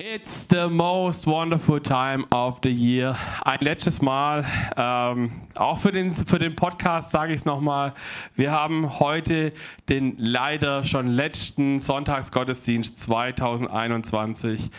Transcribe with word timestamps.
It's 0.00 0.46
the 0.48 0.68
most 0.70 1.26
wonderful 1.26 1.80
time 1.80 2.24
of 2.32 2.60
the 2.62 2.70
year. 2.70 3.16
Ein 3.44 3.58
letztes 3.62 4.00
Mal, 4.00 4.44
ähm, 4.76 5.32
auch 5.56 5.80
für 5.80 5.90
den, 5.90 6.12
für 6.12 6.38
den 6.38 6.54
Podcast 6.54 7.10
sage 7.10 7.32
ich 7.32 7.40
es 7.40 7.44
nochmal, 7.44 7.94
wir 8.36 8.52
haben 8.52 9.00
heute 9.00 9.52
den 9.88 10.14
leider 10.16 10.84
schon 10.84 11.08
letzten 11.08 11.80
Sonntagsgottesdienst 11.80 12.96
2021. 12.96 14.70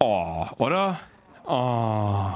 Oh, 0.00 0.46
oder? 0.56 0.98
Oh. 1.44 2.30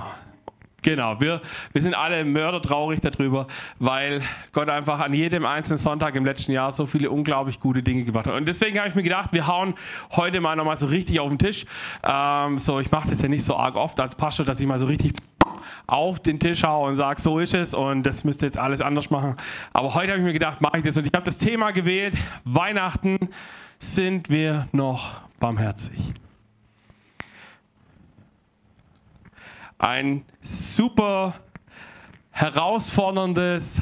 Genau, 0.83 1.21
wir, 1.21 1.41
wir 1.73 1.83
sind 1.83 1.95
alle 1.95 2.25
mördertraurig 2.25 3.01
darüber, 3.01 3.47
weil 3.79 4.23
Gott 4.53 4.69
einfach 4.69 5.01
an 5.01 5.13
jedem 5.13 5.45
einzelnen 5.45 5.79
Sonntag 5.79 6.15
im 6.15 6.25
letzten 6.25 6.53
Jahr 6.53 6.71
so 6.71 6.87
viele 6.87 7.11
unglaublich 7.11 7.59
gute 7.59 7.83
Dinge 7.83 8.05
gemacht 8.05 8.27
hat. 8.27 8.35
Und 8.35 8.47
deswegen 8.47 8.79
habe 8.79 8.89
ich 8.89 8.95
mir 8.95 9.03
gedacht, 9.03 9.33
wir 9.33 9.47
hauen 9.47 9.75
heute 10.13 10.41
mal 10.41 10.55
nochmal 10.55 10.77
so 10.77 10.87
richtig 10.87 11.19
auf 11.19 11.29
den 11.29 11.39
Tisch. 11.39 11.65
Ähm, 12.05 12.59
so, 12.59 12.79
ich 12.79 12.91
mache 12.91 13.09
das 13.09 13.21
ja 13.21 13.29
nicht 13.29 13.45
so 13.45 13.57
arg 13.57 13.75
oft 13.75 13.99
als 13.99 14.15
Pastor, 14.15 14.47
dass 14.47 14.61
ich 14.61 14.67
mal 14.67 14.79
so 14.79 14.87
richtig 14.87 15.15
auf 15.87 16.21
den 16.21 16.39
Tisch 16.39 16.63
haue 16.63 16.89
und 16.89 16.97
sage, 16.97 17.21
so 17.21 17.39
ist 17.39 17.55
es 17.55 17.75
und 17.75 18.05
das 18.05 18.25
müsst 18.25 18.43
ihr 18.43 18.47
jetzt 18.47 18.59
alles 18.59 18.81
anders 18.81 19.11
machen. 19.11 19.37
Aber 19.73 19.95
heute 19.95 20.13
habe 20.13 20.21
ich 20.21 20.25
mir 20.25 20.33
gedacht, 20.33 20.61
mache 20.61 20.79
ich 20.79 20.85
das. 20.85 20.97
Und 20.97 21.07
ich 21.07 21.13
habe 21.15 21.25
das 21.25 21.39
Thema 21.39 21.73
gewählt, 21.73 22.15
Weihnachten 22.45 23.19
sind 23.79 24.29
wir 24.29 24.69
noch 24.73 25.21
barmherzig. 25.39 26.15
Ein 29.79 30.25
super 30.41 31.35
herausforderndes 32.31 33.81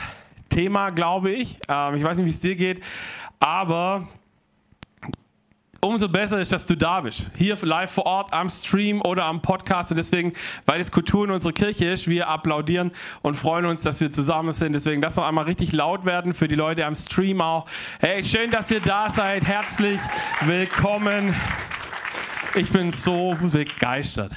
Thema, 0.48 0.90
glaube 0.90 1.30
ich. 1.30 1.58
Ähm, 1.68 1.94
ich 1.94 2.02
weiß 2.02 2.16
nicht, 2.16 2.26
wie 2.26 2.30
es 2.30 2.40
dir 2.40 2.56
geht, 2.56 2.82
aber 3.38 4.08
umso 5.80 6.08
besser 6.08 6.40
ist, 6.40 6.52
dass 6.52 6.66
du 6.66 6.76
da 6.76 7.00
bist. 7.00 7.30
Hier 7.36 7.56
live 7.62 7.92
vor 7.92 8.06
Ort 8.06 8.32
am 8.32 8.48
Stream 8.48 9.02
oder 9.02 9.26
am 9.26 9.42
Podcast. 9.42 9.90
Und 9.90 9.98
deswegen, 9.98 10.32
weil 10.66 10.80
es 10.80 10.90
Kultur 10.90 11.26
in 11.26 11.30
unserer 11.30 11.52
Kirche 11.52 11.90
ist, 11.90 12.08
wir 12.08 12.28
applaudieren 12.28 12.90
und 13.22 13.34
freuen 13.34 13.66
uns, 13.66 13.82
dass 13.82 14.00
wir 14.00 14.10
zusammen 14.10 14.52
sind. 14.52 14.72
Deswegen 14.72 15.02
lass 15.02 15.16
noch 15.16 15.26
einmal 15.26 15.44
richtig 15.44 15.72
laut 15.72 16.04
werden 16.04 16.32
für 16.32 16.48
die 16.48 16.54
Leute 16.54 16.86
am 16.86 16.94
Stream 16.94 17.40
auch. 17.40 17.66
Hey, 18.00 18.24
schön, 18.24 18.50
dass 18.50 18.70
ihr 18.70 18.80
da 18.80 19.10
seid. 19.10 19.44
Herzlich 19.44 20.00
willkommen. 20.40 21.34
Ich 22.56 22.70
bin 22.70 22.92
so 22.92 23.36
begeistert. 23.40 24.30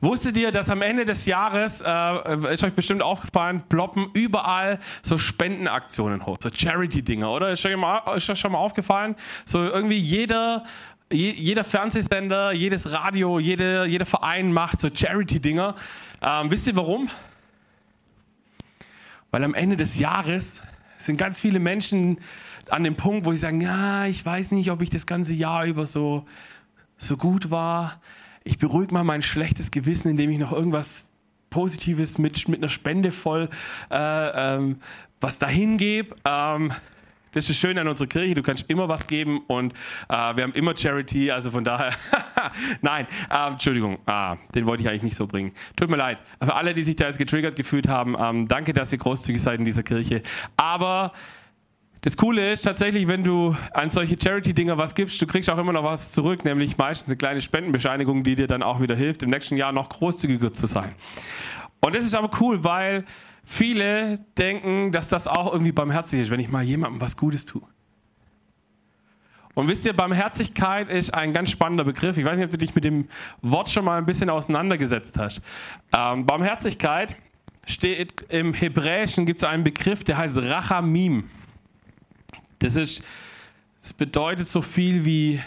Wusstet 0.00 0.38
ihr, 0.38 0.50
dass 0.52 0.70
am 0.70 0.80
Ende 0.80 1.04
des 1.04 1.26
Jahres, 1.26 1.82
äh, 1.84 2.54
ist 2.54 2.64
euch 2.64 2.72
bestimmt 2.72 3.02
aufgefallen, 3.02 3.62
ploppen 3.68 4.08
überall 4.14 4.78
so 5.02 5.18
Spendenaktionen 5.18 6.24
hoch, 6.24 6.38
so 6.40 6.48
Charity-Dinger, 6.48 7.30
oder? 7.30 7.52
Ist 7.52 7.66
euch, 7.66 8.24
schon 8.24 8.52
mal 8.52 8.58
aufgefallen? 8.58 9.16
So 9.44 9.58
irgendwie 9.58 9.98
jeder, 9.98 10.64
jeder 11.10 11.62
Fernsehsender, 11.62 12.52
jedes 12.52 12.90
Radio, 12.90 13.38
jede, 13.38 13.84
jeder 13.84 14.06
Verein 14.06 14.50
macht 14.50 14.80
so 14.80 14.88
Charity-Dinger. 14.88 15.74
Ähm, 16.22 16.50
wisst 16.50 16.68
ihr 16.68 16.76
warum? 16.76 17.10
Weil 19.30 19.44
am 19.44 19.52
Ende 19.52 19.76
des 19.76 19.98
Jahres 19.98 20.62
sind 20.96 21.18
ganz 21.18 21.38
viele 21.38 21.60
Menschen 21.60 22.18
an 22.70 22.82
dem 22.84 22.96
Punkt, 22.96 23.26
wo 23.26 23.32
sie 23.32 23.38
sagen, 23.38 23.60
ja, 23.60 24.06
ich 24.06 24.24
weiß 24.24 24.52
nicht, 24.52 24.70
ob 24.70 24.80
ich 24.80 24.88
das 24.88 25.06
ganze 25.06 25.34
Jahr 25.34 25.66
über 25.66 25.84
so, 25.84 26.26
so 26.98 27.16
gut 27.16 27.50
war 27.50 28.00
ich 28.48 28.58
beruhige 28.58 28.94
mal 28.94 29.04
mein 29.04 29.20
schlechtes 29.22 29.70
Gewissen, 29.70 30.08
indem 30.08 30.30
ich 30.30 30.38
noch 30.38 30.52
irgendwas 30.52 31.10
Positives 31.50 32.18
mit, 32.18 32.48
mit 32.48 32.60
einer 32.60 32.70
Spende 32.70 33.12
voll 33.12 33.48
äh, 33.90 34.54
ähm, 34.56 34.78
was 35.20 35.38
dahin 35.38 35.76
gebe. 35.76 36.16
Ähm, 36.24 36.72
das 37.32 37.50
ist 37.50 37.58
schön 37.58 37.76
an 37.78 37.86
unserer 37.86 38.08
Kirche, 38.08 38.34
du 38.34 38.42
kannst 38.42 38.64
immer 38.68 38.88
was 38.88 39.06
geben 39.06 39.42
und 39.48 39.74
äh, 40.08 40.14
wir 40.36 40.44
haben 40.44 40.54
immer 40.54 40.74
Charity, 40.74 41.30
also 41.30 41.50
von 41.50 41.62
daher, 41.62 41.92
nein, 42.80 43.06
äh, 43.30 43.48
Entschuldigung, 43.48 43.98
ah, 44.06 44.36
den 44.54 44.64
wollte 44.64 44.82
ich 44.82 44.88
eigentlich 44.88 45.02
nicht 45.02 45.16
so 45.16 45.26
bringen. 45.26 45.52
Tut 45.76 45.90
mir 45.90 45.96
leid, 45.96 46.18
für 46.42 46.54
alle, 46.54 46.72
die 46.72 46.82
sich 46.82 46.96
da 46.96 47.04
jetzt 47.04 47.18
getriggert 47.18 47.54
gefühlt 47.54 47.86
haben, 47.86 48.16
ähm, 48.18 48.48
danke, 48.48 48.72
dass 48.72 48.92
ihr 48.92 48.98
großzügig 48.98 49.42
seid 49.42 49.58
in 49.58 49.66
dieser 49.66 49.82
Kirche. 49.82 50.22
Aber 50.56 51.12
das 52.02 52.16
Coole 52.16 52.52
ist 52.52 52.62
tatsächlich, 52.62 53.08
wenn 53.08 53.24
du 53.24 53.56
an 53.74 53.90
solche 53.90 54.16
Charity-Dinger 54.20 54.78
was 54.78 54.94
gibst, 54.94 55.20
du 55.20 55.26
kriegst 55.26 55.50
auch 55.50 55.58
immer 55.58 55.72
noch 55.72 55.84
was 55.84 56.12
zurück, 56.12 56.44
nämlich 56.44 56.76
meistens 56.78 57.08
eine 57.08 57.16
kleine 57.16 57.40
Spendenbescheinigung, 57.40 58.22
die 58.22 58.36
dir 58.36 58.46
dann 58.46 58.62
auch 58.62 58.80
wieder 58.80 58.94
hilft, 58.94 59.22
im 59.22 59.30
nächsten 59.30 59.56
Jahr 59.56 59.72
noch 59.72 59.88
großzügiger 59.88 60.52
zu 60.52 60.66
sein. 60.66 60.94
Und 61.80 61.96
das 61.96 62.04
ist 62.04 62.14
aber 62.14 62.30
cool, 62.40 62.62
weil 62.62 63.04
viele 63.42 64.18
denken, 64.36 64.92
dass 64.92 65.08
das 65.08 65.26
auch 65.26 65.52
irgendwie 65.52 65.72
barmherzig 65.72 66.20
ist, 66.20 66.30
wenn 66.30 66.40
ich 66.40 66.48
mal 66.48 66.62
jemandem 66.62 67.00
was 67.00 67.16
Gutes 67.16 67.46
tue. 67.46 67.62
Und 69.54 69.66
wisst 69.66 69.84
ihr, 69.86 69.92
Barmherzigkeit 69.92 70.88
ist 70.88 71.12
ein 71.12 71.32
ganz 71.32 71.50
spannender 71.50 71.82
Begriff. 71.82 72.16
Ich 72.16 72.24
weiß 72.24 72.36
nicht, 72.36 72.44
ob 72.44 72.52
du 72.52 72.58
dich 72.58 72.76
mit 72.76 72.84
dem 72.84 73.08
Wort 73.42 73.68
schon 73.68 73.84
mal 73.84 73.98
ein 73.98 74.06
bisschen 74.06 74.30
auseinandergesetzt 74.30 75.18
hast. 75.18 75.40
Ähm, 75.96 76.26
Barmherzigkeit 76.26 77.16
steht 77.66 78.24
im 78.28 78.54
Hebräischen, 78.54 79.26
gibt 79.26 79.42
es 79.42 79.44
einen 79.44 79.64
Begriff, 79.64 80.04
der 80.04 80.16
heißt 80.16 80.38
Rachamim. 80.38 81.28
Das 82.58 82.76
ist, 82.76 83.02
das 83.82 83.92
bedeutet 83.92 84.46
so 84.46 84.62
viel 84.62 85.04
wie 85.04 85.40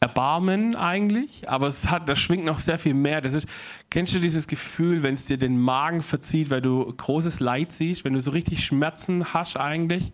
Erbarmen 0.00 0.74
eigentlich, 0.74 1.48
aber 1.48 1.68
es 1.68 1.88
hat, 1.88 2.08
das 2.08 2.18
schwingt 2.18 2.44
noch 2.44 2.58
sehr 2.58 2.78
viel 2.78 2.94
mehr. 2.94 3.20
Das 3.20 3.34
ist, 3.34 3.46
kennst 3.88 4.12
du 4.14 4.18
dieses 4.18 4.48
Gefühl, 4.48 5.04
wenn 5.04 5.14
es 5.14 5.26
dir 5.26 5.38
den 5.38 5.60
Magen 5.60 6.02
verzieht, 6.02 6.50
weil 6.50 6.60
du 6.60 6.84
großes 6.84 7.38
Leid 7.38 7.70
siehst, 7.70 8.04
wenn 8.04 8.12
du 8.12 8.20
so 8.20 8.32
richtig 8.32 8.64
Schmerzen 8.64 9.32
hast 9.32 9.56
eigentlich? 9.56 10.12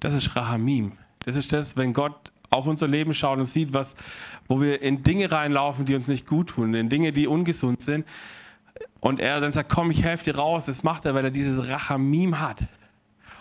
Das 0.00 0.14
ist 0.14 0.34
Rahamim. 0.34 0.92
Das 1.20 1.36
ist 1.36 1.52
das, 1.52 1.76
wenn 1.76 1.92
Gott 1.92 2.32
auf 2.50 2.66
unser 2.66 2.88
Leben 2.88 3.14
schaut 3.14 3.38
und 3.38 3.46
sieht, 3.46 3.72
was, 3.72 3.94
wo 4.48 4.60
wir 4.60 4.82
in 4.82 5.02
Dinge 5.02 5.30
reinlaufen, 5.30 5.86
die 5.86 5.94
uns 5.94 6.08
nicht 6.08 6.26
gut 6.26 6.50
tun, 6.50 6.74
in 6.74 6.88
Dinge, 6.88 7.12
die 7.12 7.26
ungesund 7.26 7.82
sind. 7.82 8.06
Und 9.00 9.20
er 9.20 9.40
dann 9.40 9.52
sagt, 9.52 9.70
komm, 9.70 9.90
ich 9.90 10.02
helfe 10.02 10.24
dir 10.24 10.36
raus. 10.36 10.66
Das 10.66 10.82
macht 10.82 11.04
er, 11.04 11.14
weil 11.14 11.24
er 11.24 11.30
dieses 11.30 11.68
Rachamim 11.68 12.40
hat. 12.40 12.64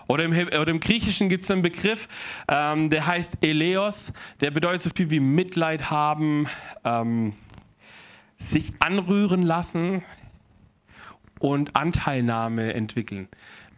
Oder 0.08 0.26
im, 0.26 0.32
oder 0.32 0.68
im 0.68 0.80
Griechischen 0.80 1.30
gibt 1.30 1.44
es 1.44 1.52
einen 1.52 1.62
Begriff, 1.62 2.08
ähm, 2.48 2.90
der 2.90 3.08
heißt 3.08 3.44
Eleos, 3.44 4.14
der 4.42 4.52
bedeutet 4.52 4.82
so 4.82 4.90
viel 4.96 5.10
wie 5.10 5.20
Mitleid 5.20 5.90
haben, 5.90 6.48
ähm, 6.84 7.34
sich 8.38 8.74
anrühren 8.80 9.44
lassen 9.44 10.04
und 11.40 11.76
Anteilnahme 11.76 12.74
entwickeln. 12.74 13.30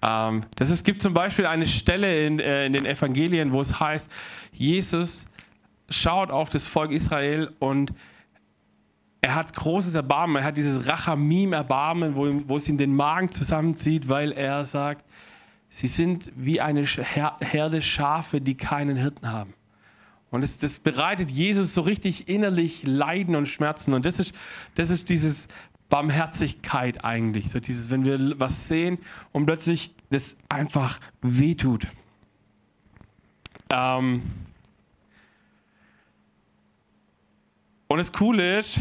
Ähm, 0.01 0.41
das 0.55 0.69
ist, 0.69 0.79
es 0.79 0.83
gibt 0.83 1.01
zum 1.01 1.13
Beispiel 1.13 1.45
eine 1.45 1.67
Stelle 1.67 2.25
in, 2.25 2.39
äh, 2.39 2.65
in 2.65 2.73
den 2.73 2.85
Evangelien, 2.85 3.53
wo 3.53 3.61
es 3.61 3.79
heißt, 3.79 4.11
Jesus 4.51 5.25
schaut 5.89 6.31
auf 6.31 6.49
das 6.49 6.67
Volk 6.67 6.91
Israel 6.91 7.51
und 7.59 7.93
er 9.21 9.33
hat 9.33 9.55
großes 9.55 9.95
Erbarmen, 9.95 10.37
er 10.37 10.43
hat 10.43 10.57
dieses 10.57 10.85
Rachamim-Erbarmen, 10.85 12.15
wo, 12.15 12.41
wo 12.47 12.57
es 12.57 12.67
ihm 12.67 12.77
den 12.77 12.95
Magen 12.95 13.31
zusammenzieht, 13.31 14.07
weil 14.07 14.31
er 14.31 14.65
sagt, 14.65 15.03
Sie 15.75 15.87
sind 15.87 16.31
wie 16.37 16.61
eine 16.61 16.85
Herde 16.85 17.81
Schafe, 17.81 18.39
die 18.39 18.55
keinen 18.55 18.95
Hirten 18.95 19.29
haben. 19.29 19.53
Und 20.31 20.39
das, 20.39 20.57
das 20.57 20.79
bereitet 20.79 21.29
Jesus 21.29 21.73
so 21.73 21.81
richtig 21.81 22.29
innerlich 22.29 22.83
Leiden 22.83 23.35
und 23.35 23.45
Schmerzen. 23.45 23.93
Und 23.93 24.05
das 24.05 24.17
ist, 24.17 24.33
das 24.75 24.89
ist 24.89 25.09
dieses 25.09 25.49
Barmherzigkeit 25.89 27.03
eigentlich. 27.03 27.51
So 27.51 27.59
dieses, 27.59 27.91
wenn 27.91 28.05
wir 28.05 28.39
was 28.39 28.69
sehen 28.69 28.99
und 29.33 29.47
plötzlich 29.47 29.93
das 30.11 30.37
einfach 30.47 31.01
wehtut. 31.21 31.87
Ähm 33.69 34.21
und 37.89 37.97
das 37.97 38.13
Coole 38.13 38.59
ist, 38.59 38.79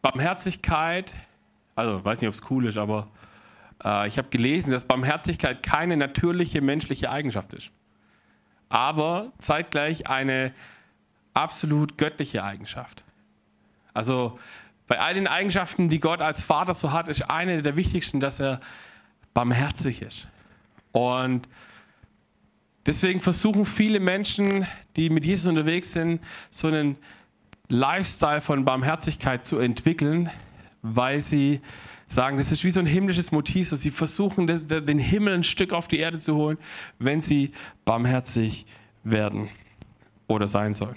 Barmherzigkeit, 0.00 1.14
also 1.74 2.02
weiß 2.02 2.22
nicht, 2.22 2.28
ob 2.28 2.34
es 2.34 2.50
cool 2.50 2.64
ist, 2.64 2.78
aber 2.78 3.04
äh, 3.84 4.08
ich 4.08 4.18
habe 4.18 4.28
gelesen, 4.28 4.70
dass 4.70 4.84
Barmherzigkeit 4.84 5.62
keine 5.62 5.96
natürliche 5.96 6.60
menschliche 6.60 7.10
Eigenschaft 7.10 7.52
ist, 7.52 7.70
aber 8.68 9.32
zeitgleich 9.38 10.08
eine 10.08 10.52
absolut 11.34 11.98
göttliche 11.98 12.44
Eigenschaft. 12.44 13.02
Also 13.94 14.38
bei 14.86 14.98
all 14.98 15.14
den 15.14 15.26
Eigenschaften, 15.26 15.88
die 15.88 16.00
Gott 16.00 16.20
als 16.20 16.42
Vater 16.42 16.74
so 16.74 16.92
hat, 16.92 17.08
ist 17.08 17.22
eine 17.22 17.62
der 17.62 17.76
wichtigsten, 17.76 18.20
dass 18.20 18.40
er 18.40 18.60
barmherzig 19.32 20.02
ist. 20.02 20.26
Und 20.92 21.48
deswegen 22.84 23.20
versuchen 23.20 23.64
viele 23.64 24.00
Menschen, 24.00 24.66
die 24.96 25.08
mit 25.08 25.24
Jesus 25.24 25.46
unterwegs 25.46 25.92
sind, 25.92 26.20
so 26.50 26.68
einen 26.68 26.96
Lifestyle 27.68 28.42
von 28.42 28.64
Barmherzigkeit 28.66 29.46
zu 29.46 29.58
entwickeln, 29.58 30.30
weil 30.82 31.22
sie 31.22 31.62
sagen, 32.12 32.36
das 32.36 32.52
ist 32.52 32.64
wie 32.64 32.70
so 32.70 32.80
ein 32.80 32.86
himmlisches 32.86 33.32
Motiv. 33.32 33.68
So 33.68 33.76
sie 33.76 33.90
versuchen, 33.90 34.46
den 34.46 34.98
Himmel 34.98 35.34
ein 35.34 35.44
Stück 35.44 35.72
auf 35.72 35.88
die 35.88 35.98
Erde 35.98 36.18
zu 36.18 36.36
holen, 36.36 36.58
wenn 36.98 37.20
sie 37.20 37.52
barmherzig 37.84 38.66
werden 39.04 39.48
oder 40.26 40.46
sein 40.46 40.74
sollen. 40.74 40.96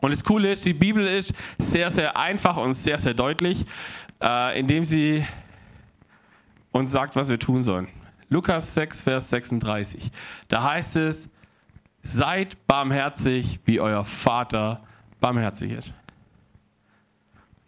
Und 0.00 0.10
das 0.10 0.24
Coole 0.24 0.50
ist, 0.52 0.64
die 0.64 0.72
Bibel 0.72 1.06
ist 1.06 1.34
sehr, 1.58 1.90
sehr 1.90 2.16
einfach 2.16 2.56
und 2.56 2.72
sehr, 2.72 2.98
sehr 2.98 3.12
deutlich, 3.12 3.66
äh, 4.22 4.58
indem 4.58 4.84
sie 4.84 5.24
uns 6.72 6.90
sagt, 6.90 7.16
was 7.16 7.28
wir 7.28 7.38
tun 7.38 7.62
sollen. 7.62 7.88
Lukas 8.30 8.74
6, 8.74 9.02
Vers 9.02 9.28
36. 9.28 10.10
Da 10.48 10.62
heißt 10.62 10.96
es, 10.96 11.28
Seid 12.02 12.66
barmherzig, 12.66 13.60
wie 13.66 13.78
euer 13.78 14.04
Vater 14.04 14.80
barmherzig 15.20 15.72
ist. 15.72 15.92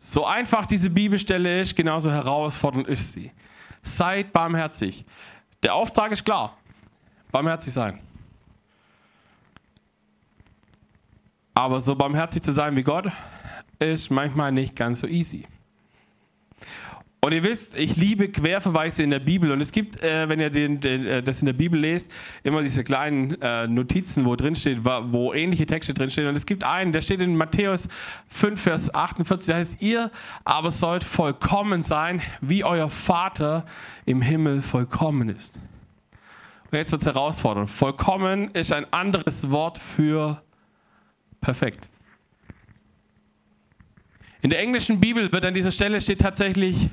So 0.05 0.27
einfach 0.27 0.67
diese 0.67 0.91
Bibelstelle 0.91 1.61
ist, 1.61 1.77
genauso 1.77 2.11
herausfordernd 2.11 2.89
ist 2.89 3.13
sie. 3.13 3.31
Seid 3.83 4.33
barmherzig. 4.33 5.05
Der 5.63 5.77
Auftrag 5.77 6.11
ist 6.11 6.25
klar. 6.25 6.57
Barmherzig 7.31 7.73
sein. 7.73 8.01
Aber 11.55 11.81
so 11.81 11.95
barmherzig 11.95 12.43
zu 12.43 12.53
sein 12.53 12.75
wie 12.75 12.83
Gott 12.83 13.13
ist 13.79 14.11
manchmal 14.11 14.51
nicht 14.51 14.75
ganz 14.75 14.99
so 14.99 15.07
easy. 15.07 15.47
Und 17.25 17.31
ihr 17.31 17.45
wisst, 17.45 17.77
ich 17.77 17.95
liebe 17.95 18.29
Querverweise 18.31 19.05
in 19.05 19.11
der 19.11 19.21
Bibel. 19.21 19.53
Und 19.53 19.61
es 19.61 19.71
gibt, 19.71 20.03
äh, 20.03 20.29
wenn 20.29 20.41
ihr 20.41 20.51
den, 20.51 20.81
den, 20.81 21.07
äh, 21.07 21.23
das 21.23 21.39
in 21.39 21.47
der 21.47 21.53
Bibel 21.53 21.79
lest, 21.79 22.11
immer 22.43 22.63
diese 22.63 22.83
kleinen 22.83 23.41
äh, 23.41 23.69
Notizen, 23.69 24.25
wo 24.25 24.35
drin 24.35 24.57
steht, 24.57 24.85
wo 24.85 25.33
ähnliche 25.33 25.65
Texte 25.65 25.95
drinstehen. 25.95 26.27
Und 26.27 26.35
es 26.35 26.47
gibt 26.47 26.65
einen, 26.65 26.91
der 26.91 27.01
steht 27.01 27.21
in 27.21 27.37
Matthäus 27.37 27.87
5, 28.27 28.61
Vers 28.61 28.93
48, 28.93 29.47
da 29.47 29.55
heißt, 29.55 29.81
ihr 29.81 30.11
aber 30.45 30.73
sollt 30.73 31.05
vollkommen 31.05 31.85
sein, 31.85 32.21
wie 32.41 32.65
euer 32.65 32.91
Vater 32.91 33.67
im 34.05 34.21
Himmel 34.21 34.61
vollkommen 34.61 35.29
ist. 35.29 35.61
Und 36.73 36.79
jetzt 36.79 36.91
wird 36.91 37.03
es 37.03 37.07
herausfordernd. 37.07 37.71
Vollkommen 37.71 38.51
ist 38.51 38.73
ein 38.73 38.93
anderes 38.93 39.49
Wort 39.53 39.79
für 39.79 40.43
perfekt. 41.41 41.89
In 44.41 44.51
der 44.51 44.59
englischen 44.59 44.99
Bibel 44.99 45.33
wird 45.33 45.45
an 45.45 45.55
dieser 45.55 45.71
Stelle 45.71 46.01
steht 46.01 46.21
tatsächlich 46.21 46.89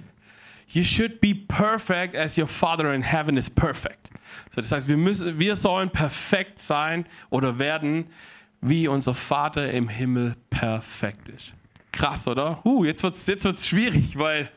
You 0.72 0.84
should 0.84 1.20
be 1.20 1.34
perfect 1.34 2.16
as 2.16 2.38
your 2.38 2.48
Father 2.48 2.94
in 2.94 3.02
heaven 3.02 3.38
is 3.38 3.50
perfect. 3.50 4.10
So, 4.52 4.62
das 4.62 4.72
heißt, 4.72 4.88
wir, 4.88 4.98
müssen, 4.98 5.40
wir 5.40 5.56
sollen 5.56 5.90
perfekt 5.90 6.60
sein 6.60 7.06
oder 7.32 7.58
werden, 7.58 8.06
wie 8.62 8.88
unser 8.88 9.14
Vater 9.14 9.72
im 9.72 9.90
Himmel 9.90 10.36
perfekt 10.50 11.30
ist. 11.30 11.54
Krass, 11.92 12.28
oder? 12.28 12.64
Uh, 12.66 12.86
jetzt 12.86 13.02
wird 13.04 13.16
jetzt 13.28 13.46
wird's 13.46 13.68
schwierig, 13.68 14.18
weil 14.18 14.50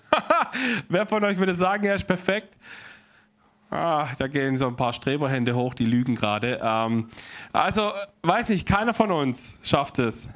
wer 0.89 1.07
von 1.07 1.25
euch 1.25 1.39
würde 1.39 1.55
sagen, 1.55 1.85
er 1.85 1.95
ist 1.95 2.07
perfekt? 2.07 2.57
Ah, 3.71 4.09
da 4.19 4.27
gehen 4.27 4.59
so 4.59 4.67
ein 4.67 4.77
paar 4.77 4.93
Streberhände 4.93 5.55
hoch, 5.55 5.73
die 5.73 5.87
lügen 5.87 6.15
gerade. 6.15 6.61
Ähm, 6.63 7.09
also, 7.55 7.93
weiß 8.23 8.51
ich, 8.51 8.67
keiner 8.67 8.93
von 8.93 9.11
uns 9.11 9.55
schafft 9.63 9.99
es. 9.99 10.29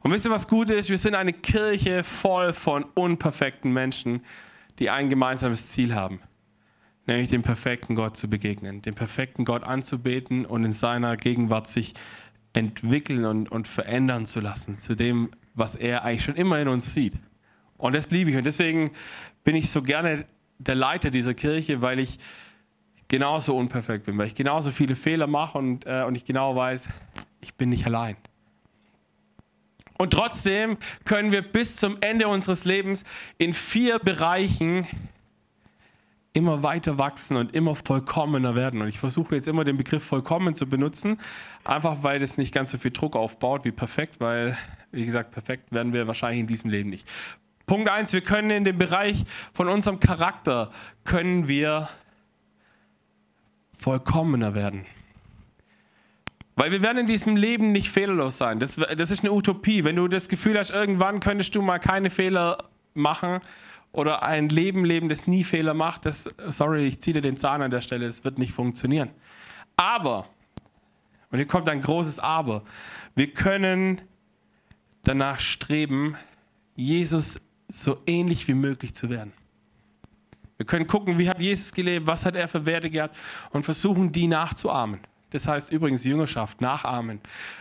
Und 0.00 0.12
wisst 0.12 0.24
ihr, 0.24 0.30
was 0.30 0.48
gut 0.48 0.70
ist? 0.70 0.88
Wir 0.88 0.96
sind 0.96 1.14
eine 1.14 1.34
Kirche 1.34 2.02
voll 2.02 2.54
von 2.54 2.84
unperfekten 2.94 3.70
Menschen, 3.70 4.24
die 4.82 4.90
ein 4.90 5.08
gemeinsames 5.08 5.68
Ziel 5.68 5.94
haben, 5.94 6.18
nämlich 7.06 7.30
dem 7.30 7.42
perfekten 7.42 7.94
Gott 7.94 8.16
zu 8.16 8.28
begegnen, 8.28 8.82
dem 8.82 8.96
perfekten 8.96 9.44
Gott 9.44 9.62
anzubeten 9.62 10.44
und 10.44 10.64
in 10.64 10.72
seiner 10.72 11.16
Gegenwart 11.16 11.68
sich 11.68 11.94
entwickeln 12.52 13.24
und, 13.24 13.52
und 13.52 13.68
verändern 13.68 14.26
zu 14.26 14.40
lassen, 14.40 14.78
zu 14.78 14.96
dem, 14.96 15.30
was 15.54 15.76
er 15.76 16.02
eigentlich 16.02 16.24
schon 16.24 16.34
immer 16.34 16.58
in 16.60 16.66
uns 16.66 16.94
sieht. 16.94 17.14
Und 17.76 17.94
das 17.94 18.10
liebe 18.10 18.30
ich. 18.30 18.36
Und 18.36 18.44
deswegen 18.44 18.90
bin 19.44 19.54
ich 19.54 19.70
so 19.70 19.82
gerne 19.82 20.24
der 20.58 20.74
Leiter 20.74 21.12
dieser 21.12 21.34
Kirche, 21.34 21.80
weil 21.80 22.00
ich 22.00 22.18
genauso 23.06 23.56
unperfekt 23.56 24.06
bin, 24.06 24.18
weil 24.18 24.26
ich 24.26 24.34
genauso 24.34 24.72
viele 24.72 24.96
Fehler 24.96 25.28
mache 25.28 25.58
und, 25.58 25.86
äh, 25.86 26.02
und 26.02 26.16
ich 26.16 26.24
genau 26.24 26.56
weiß, 26.56 26.88
ich 27.40 27.54
bin 27.54 27.68
nicht 27.68 27.86
allein. 27.86 28.16
Und 30.02 30.10
trotzdem 30.10 30.78
können 31.04 31.30
wir 31.30 31.42
bis 31.42 31.76
zum 31.76 31.98
Ende 32.00 32.26
unseres 32.26 32.64
Lebens 32.64 33.04
in 33.38 33.54
vier 33.54 34.00
Bereichen 34.00 34.84
immer 36.32 36.64
weiter 36.64 36.98
wachsen 36.98 37.36
und 37.36 37.54
immer 37.54 37.76
vollkommener 37.76 38.56
werden. 38.56 38.82
Und 38.82 38.88
ich 38.88 38.98
versuche 38.98 39.36
jetzt 39.36 39.46
immer 39.46 39.62
den 39.62 39.76
Begriff 39.76 40.02
vollkommen 40.02 40.56
zu 40.56 40.68
benutzen, 40.68 41.20
einfach 41.62 42.02
weil 42.02 42.18
das 42.18 42.36
nicht 42.36 42.52
ganz 42.52 42.72
so 42.72 42.78
viel 42.78 42.90
Druck 42.90 43.14
aufbaut 43.14 43.64
wie 43.64 43.70
perfekt, 43.70 44.18
weil, 44.18 44.58
wie 44.90 45.06
gesagt, 45.06 45.30
perfekt 45.30 45.70
werden 45.70 45.92
wir 45.92 46.08
wahrscheinlich 46.08 46.40
in 46.40 46.48
diesem 46.48 46.68
Leben 46.68 46.90
nicht. 46.90 47.06
Punkt 47.66 47.88
eins: 47.88 48.12
wir 48.12 48.22
können 48.22 48.50
in 48.50 48.64
dem 48.64 48.78
Bereich 48.78 49.22
von 49.52 49.68
unserem 49.68 50.00
Charakter, 50.00 50.72
können 51.04 51.46
wir 51.46 51.88
vollkommener 53.70 54.56
werden. 54.56 54.84
Weil 56.62 56.70
wir 56.70 56.80
werden 56.80 56.98
in 56.98 57.06
diesem 57.08 57.34
Leben 57.34 57.72
nicht 57.72 57.90
fehlerlos 57.90 58.38
sein. 58.38 58.60
Das, 58.60 58.76
das 58.76 59.10
ist 59.10 59.24
eine 59.24 59.32
Utopie. 59.32 59.82
Wenn 59.82 59.96
du 59.96 60.06
das 60.06 60.28
Gefühl 60.28 60.56
hast, 60.56 60.70
irgendwann 60.70 61.18
könntest 61.18 61.56
du 61.56 61.60
mal 61.60 61.80
keine 61.80 62.08
Fehler 62.08 62.70
machen 62.94 63.40
oder 63.90 64.22
ein 64.22 64.48
Leben 64.48 64.84
leben, 64.84 65.08
das 65.08 65.26
nie 65.26 65.42
Fehler 65.42 65.74
macht, 65.74 66.06
das, 66.06 66.28
sorry, 66.46 66.86
ich 66.86 67.00
ziehe 67.00 67.14
dir 67.14 67.20
den 67.20 67.36
Zahn 67.36 67.62
an 67.62 67.72
der 67.72 67.80
Stelle, 67.80 68.06
es 68.06 68.22
wird 68.22 68.38
nicht 68.38 68.52
funktionieren. 68.52 69.10
Aber, 69.74 70.28
und 71.32 71.38
hier 71.38 71.48
kommt 71.48 71.68
ein 71.68 71.80
großes 71.80 72.20
Aber, 72.20 72.62
wir 73.16 73.32
können 73.32 74.00
danach 75.02 75.40
streben, 75.40 76.14
Jesus 76.76 77.40
so 77.66 77.98
ähnlich 78.06 78.46
wie 78.46 78.54
möglich 78.54 78.94
zu 78.94 79.10
werden. 79.10 79.32
Wir 80.58 80.66
können 80.66 80.86
gucken, 80.86 81.18
wie 81.18 81.28
hat 81.28 81.40
Jesus 81.40 81.72
gelebt, 81.72 82.06
was 82.06 82.24
hat 82.24 82.36
er 82.36 82.46
für 82.46 82.64
Werte 82.66 82.88
gehabt 82.88 83.16
und 83.50 83.64
versuchen, 83.64 84.12
die 84.12 84.28
nachzuahmen. 84.28 85.00
Das 85.32 85.48
heißt 85.48 85.72
übrigens 85.72 86.04
Jüngerschaft, 86.04 86.60
nachahmen. 86.60 87.20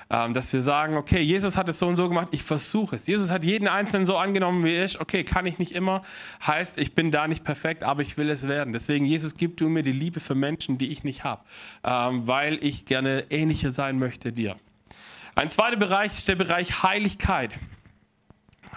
Ähm, 0.09 0.33
dass 0.33 0.51
wir 0.53 0.61
sagen, 0.61 0.97
okay, 0.97 1.21
Jesus 1.21 1.57
hat 1.57 1.69
es 1.69 1.79
so 1.79 1.87
und 1.87 1.95
so 1.95 2.07
gemacht, 2.07 2.29
ich 2.31 2.43
versuche 2.43 2.95
es. 2.95 3.07
Jesus 3.07 3.31
hat 3.31 3.43
jeden 3.43 3.67
Einzelnen 3.67 4.05
so 4.05 4.17
angenommen, 4.17 4.63
wie 4.63 4.75
ich. 4.75 4.99
Okay, 4.99 5.23
kann 5.23 5.45
ich 5.45 5.57
nicht 5.57 5.71
immer. 5.71 6.01
Heißt, 6.45 6.77
ich 6.77 6.93
bin 6.93 7.11
da 7.11 7.27
nicht 7.27 7.43
perfekt, 7.43 7.83
aber 7.83 8.01
ich 8.01 8.17
will 8.17 8.29
es 8.29 8.47
werden. 8.47 8.73
Deswegen, 8.73 9.05
Jesus, 9.05 9.35
gib 9.35 9.57
du 9.57 9.69
mir 9.69 9.83
die 9.83 9.91
Liebe 9.91 10.19
für 10.19 10.35
Menschen, 10.35 10.77
die 10.77 10.89
ich 10.89 11.03
nicht 11.03 11.23
habe. 11.23 11.43
Ähm, 11.83 12.27
weil 12.27 12.63
ich 12.63 12.85
gerne 12.85 13.25
ähnlicher 13.29 13.71
sein 13.71 13.99
möchte 13.99 14.31
dir. 14.31 14.57
Ein 15.35 15.49
zweiter 15.49 15.77
Bereich 15.77 16.13
ist 16.13 16.27
der 16.27 16.35
Bereich 16.35 16.83
Heiligkeit. 16.83 17.53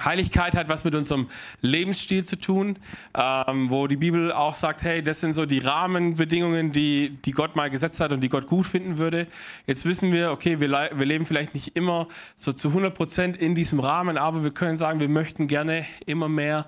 Heiligkeit 0.03 0.55
hat 0.55 0.69
was 0.69 0.85
mit 0.85 0.95
unserem 0.95 1.29
Lebensstil 1.61 2.25
zu 2.25 2.37
tun, 2.37 2.79
ähm, 3.15 3.71
wo 3.71 3.87
die 3.87 3.97
Bibel 3.97 4.33
auch 4.33 4.55
sagt, 4.55 4.83
hey, 4.83 5.03
das 5.03 5.21
sind 5.21 5.35
so 5.35 5.47
die 5.47 5.59
Rahmenbedingungen, 5.59 6.73
die, 6.73 7.19
die 7.25 7.33
Gott 7.33 7.57
mal 7.57 7.71
gesetzt 7.71 8.01
hat 8.01 8.13
und 8.13 8.21
die 8.21 8.29
Gott 8.29 8.47
gut 8.47 8.67
finden 8.67 8.99
würde. 8.99 9.27
Jetzt 9.67 9.85
wissen 9.87 10.13
wir, 10.13 10.31
okay, 10.33 10.61
wir, 10.61 10.71
wir 10.71 11.07
leben 11.07 11.27
vielleicht 11.27 11.55
nicht 11.55 11.77
immer 11.77 12.09
so 12.37 12.53
zu 12.53 12.69
100 12.69 12.95
Prozent 12.95 13.37
in 13.37 13.55
diesem 13.55 13.81
Rahmen, 13.81 14.19
aber 14.19 14.43
wir 14.43 14.53
können 14.53 14.77
sagen, 14.77 15.01
wir 15.01 15.09
möchten 15.09 15.47
gerne 15.47 15.87
immer 16.07 16.29
mehr 16.29 16.67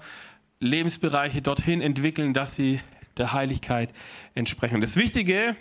Lebensbereiche 0.61 1.43
dorthin 1.43 1.81
entwickeln, 1.81 2.32
dass 2.32 2.55
sie 2.55 2.81
der 3.17 3.32
Heiligkeit 3.32 3.90
entsprechen. 4.34 4.81
Das 4.81 4.96
Wichtige, 4.96 5.56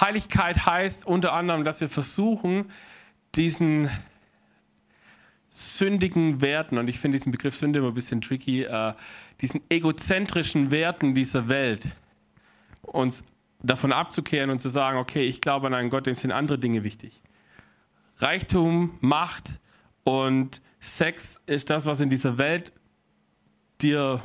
Heiligkeit 0.00 0.66
heißt 0.66 1.06
unter 1.06 1.32
anderem, 1.32 1.64
dass 1.64 1.80
wir 1.80 1.88
versuchen, 1.88 2.70
diesen 3.34 3.90
sündigen 5.56 6.42
Werten, 6.42 6.76
und 6.76 6.86
ich 6.88 6.98
finde 6.98 7.16
diesen 7.16 7.32
Begriff 7.32 7.56
Sünde 7.56 7.78
immer 7.78 7.88
ein 7.88 7.94
bisschen 7.94 8.20
tricky, 8.20 8.64
äh, 8.64 8.92
diesen 9.40 9.62
egozentrischen 9.70 10.70
Werten 10.70 11.14
dieser 11.14 11.48
Welt, 11.48 11.88
uns 12.82 13.24
davon 13.62 13.90
abzukehren 13.90 14.50
und 14.50 14.60
zu 14.60 14.68
sagen, 14.68 14.98
okay, 14.98 15.24
ich 15.24 15.40
glaube 15.40 15.66
an 15.68 15.74
einen 15.74 15.88
Gott, 15.88 16.06
dem 16.06 16.14
sind 16.14 16.30
andere 16.30 16.58
Dinge 16.58 16.84
wichtig. 16.84 17.22
Reichtum, 18.18 18.98
Macht 19.00 19.58
und 20.04 20.60
Sex 20.80 21.40
ist 21.46 21.70
das, 21.70 21.86
was 21.86 22.00
in 22.00 22.10
dieser 22.10 22.36
Welt 22.36 22.72
dir 23.80 24.22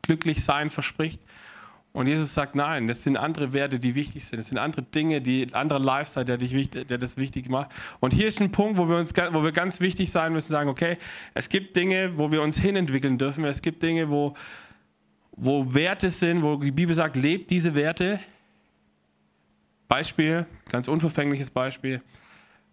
glücklich 0.00 0.42
sein 0.42 0.70
verspricht. 0.70 1.20
Und 1.92 2.06
Jesus 2.06 2.32
sagt, 2.32 2.54
nein, 2.54 2.88
das 2.88 3.02
sind 3.02 3.18
andere 3.18 3.52
Werte, 3.52 3.78
die 3.78 3.94
wichtig 3.94 4.24
sind. 4.24 4.38
Das 4.38 4.48
sind 4.48 4.56
andere 4.56 4.82
Dinge, 4.82 5.20
die 5.20 5.52
andere 5.52 5.78
Lifestyle, 5.78 6.24
der, 6.24 6.38
dich, 6.38 6.70
der 6.70 6.96
das 6.96 7.18
wichtig 7.18 7.50
macht. 7.50 7.70
Und 8.00 8.14
hier 8.14 8.28
ist 8.28 8.40
ein 8.40 8.50
Punkt, 8.50 8.78
wo 8.78 8.88
wir 8.88 8.96
uns, 8.96 9.12
wo 9.32 9.42
wir 9.42 9.52
ganz 9.52 9.80
wichtig 9.80 10.10
sein 10.10 10.32
müssen, 10.32 10.50
sagen, 10.50 10.70
okay, 10.70 10.96
es 11.34 11.50
gibt 11.50 11.76
Dinge, 11.76 12.16
wo 12.16 12.30
wir 12.30 12.40
uns 12.40 12.58
hinentwickeln 12.58 13.18
dürfen. 13.18 13.44
Es 13.44 13.60
gibt 13.60 13.82
Dinge, 13.82 14.08
wo, 14.08 14.32
wo 15.32 15.74
Werte 15.74 16.08
sind, 16.08 16.42
wo 16.42 16.56
die 16.56 16.70
Bibel 16.70 16.94
sagt, 16.94 17.16
lebt 17.16 17.50
diese 17.50 17.74
Werte. 17.74 18.20
Beispiel, 19.86 20.46
ganz 20.70 20.88
unverfängliches 20.88 21.50
Beispiel, 21.50 22.00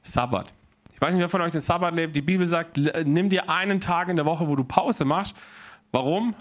Sabbat. 0.01 0.53
Ich 0.93 1.01
weiß 1.01 1.13
nicht, 1.13 1.21
wer 1.21 1.27
von 1.27 1.41
euch 1.41 1.51
den 1.51 1.59
Sabbat 1.59 1.93
lebt. 1.93 2.15
Die 2.15 2.21
Bibel 2.21 2.45
sagt, 2.45 2.77
nimm 2.77 3.29
dir 3.29 3.49
einen 3.49 3.81
Tag 3.81 4.07
in 4.07 4.15
der 4.15 4.25
Woche, 4.25 4.47
wo 4.47 4.55
du 4.55 4.63
Pause 4.63 5.03
machst. 5.03 5.35
Warum? 5.91 6.35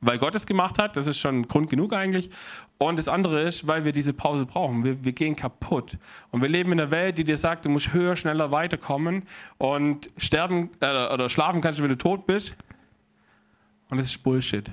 Weil 0.00 0.18
Gott 0.18 0.34
es 0.34 0.46
gemacht 0.46 0.78
hat, 0.78 0.96
das 0.96 1.06
ist 1.06 1.18
schon 1.18 1.48
Grund 1.48 1.70
genug 1.70 1.92
eigentlich. 1.92 2.30
Und 2.78 2.98
das 2.98 3.08
andere 3.08 3.42
ist, 3.42 3.66
weil 3.66 3.84
wir 3.84 3.92
diese 3.92 4.12
Pause 4.12 4.46
brauchen. 4.46 4.84
Wir, 4.84 5.04
wir 5.04 5.12
gehen 5.12 5.34
kaputt. 5.34 5.98
Und 6.30 6.40
wir 6.40 6.48
leben 6.48 6.72
in 6.72 6.80
einer 6.80 6.90
Welt, 6.90 7.18
die 7.18 7.24
dir 7.24 7.36
sagt, 7.36 7.64
du 7.64 7.68
musst 7.68 7.92
höher, 7.92 8.14
schneller 8.14 8.50
weiterkommen. 8.50 9.24
Und 9.58 10.08
sterben 10.16 10.70
äh, 10.80 11.12
oder 11.12 11.28
schlafen 11.28 11.60
kannst 11.60 11.80
du, 11.80 11.82
wenn 11.82 11.90
du 11.90 11.98
tot 11.98 12.26
bist. 12.26 12.54
Und 13.90 13.98
das 13.98 14.06
ist 14.06 14.22
Bullshit. 14.22 14.70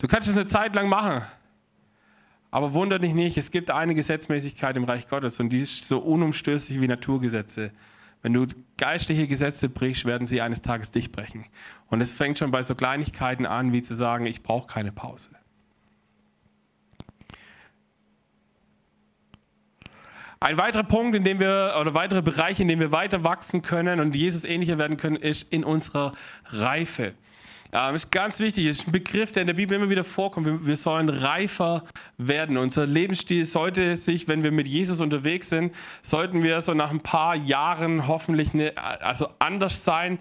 Du 0.00 0.08
kannst 0.08 0.28
es 0.28 0.36
eine 0.36 0.46
Zeit 0.46 0.74
lang 0.74 0.88
machen. 0.88 1.22
Aber 2.50 2.74
wundert 2.74 3.02
dich 3.02 3.14
nicht, 3.14 3.36
es 3.36 3.50
gibt 3.50 3.70
eine 3.70 3.94
Gesetzmäßigkeit 3.94 4.76
im 4.76 4.84
Reich 4.84 5.08
Gottes 5.08 5.38
und 5.38 5.50
die 5.50 5.60
ist 5.60 5.86
so 5.86 5.98
unumstößlich 5.98 6.80
wie 6.80 6.88
Naturgesetze. 6.88 7.70
Wenn 8.22 8.32
du 8.34 8.46
geistliche 8.76 9.26
Gesetze 9.26 9.68
brichst, 9.68 10.04
werden 10.04 10.26
sie 10.26 10.40
eines 10.40 10.62
Tages 10.62 10.90
dich 10.90 11.10
brechen. 11.10 11.46
Und 11.86 12.00
es 12.00 12.12
fängt 12.12 12.38
schon 12.38 12.50
bei 12.50 12.62
so 12.62 12.74
Kleinigkeiten 12.74 13.46
an, 13.46 13.72
wie 13.72 13.82
zu 13.82 13.94
sagen, 13.94 14.26
ich 14.26 14.42
brauche 14.42 14.66
keine 14.66 14.92
Pause. 14.92 15.30
Ein 20.42 20.56
weiterer 20.56 20.84
Punkt, 20.84 21.14
in 21.14 21.24
dem 21.24 21.38
wir, 21.38 21.76
oder 21.78 21.92
weitere 21.92 22.22
Bereiche, 22.22 22.62
in 22.62 22.68
dem 22.68 22.80
wir 22.80 22.92
weiter 22.92 23.24
wachsen 23.24 23.60
können 23.60 24.00
und 24.00 24.14
Jesus 24.16 24.44
ähnlicher 24.44 24.78
werden 24.78 24.96
können, 24.96 25.16
ist 25.16 25.52
in 25.52 25.64
unserer 25.64 26.12
Reife. 26.46 27.12
Ähm, 27.72 27.94
ist 27.94 28.10
ganz 28.10 28.40
wichtig, 28.40 28.66
ist 28.66 28.88
ein 28.88 28.92
Begriff, 28.92 29.30
der 29.30 29.42
in 29.42 29.46
der 29.46 29.54
Bibel 29.54 29.76
immer 29.76 29.90
wieder 29.90 30.02
vorkommt. 30.02 30.46
Wir, 30.46 30.66
wir, 30.66 30.76
sollen 30.76 31.08
reifer 31.08 31.84
werden. 32.18 32.56
Unser 32.56 32.86
Lebensstil 32.86 33.46
sollte 33.46 33.96
sich, 33.96 34.26
wenn 34.26 34.42
wir 34.42 34.50
mit 34.50 34.66
Jesus 34.66 35.00
unterwegs 35.00 35.50
sind, 35.50 35.74
sollten 36.02 36.42
wir 36.42 36.60
so 36.62 36.74
nach 36.74 36.90
ein 36.90 37.00
paar 37.00 37.36
Jahren 37.36 38.08
hoffentlich 38.08 38.54
ne, 38.54 38.76
also 38.76 39.28
anders 39.38 39.84
sein, 39.84 40.18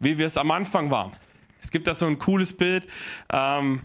wie 0.00 0.18
wir 0.18 0.26
es 0.26 0.36
am 0.36 0.50
Anfang 0.50 0.90
waren. 0.90 1.12
Es 1.60 1.70
gibt 1.70 1.86
da 1.86 1.94
so 1.94 2.06
ein 2.06 2.18
cooles 2.18 2.56
Bild, 2.56 2.88
ähm, 3.32 3.82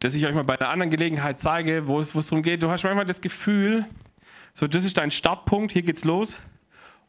das 0.00 0.14
ich 0.14 0.26
euch 0.26 0.34
mal 0.34 0.44
bei 0.44 0.58
einer 0.58 0.70
anderen 0.70 0.90
Gelegenheit 0.90 1.40
zeige, 1.40 1.86
wo 1.86 2.00
es, 2.00 2.14
wo 2.14 2.18
es 2.18 2.28
darum 2.28 2.42
geht. 2.42 2.62
Du 2.62 2.70
hast 2.70 2.82
manchmal 2.82 3.06
das 3.06 3.20
Gefühl, 3.20 3.84
so 4.52 4.66
das 4.66 4.84
ist 4.84 4.96
dein 4.98 5.10
Startpunkt, 5.12 5.72
hier 5.72 5.82
geht's 5.82 6.04
los. 6.04 6.36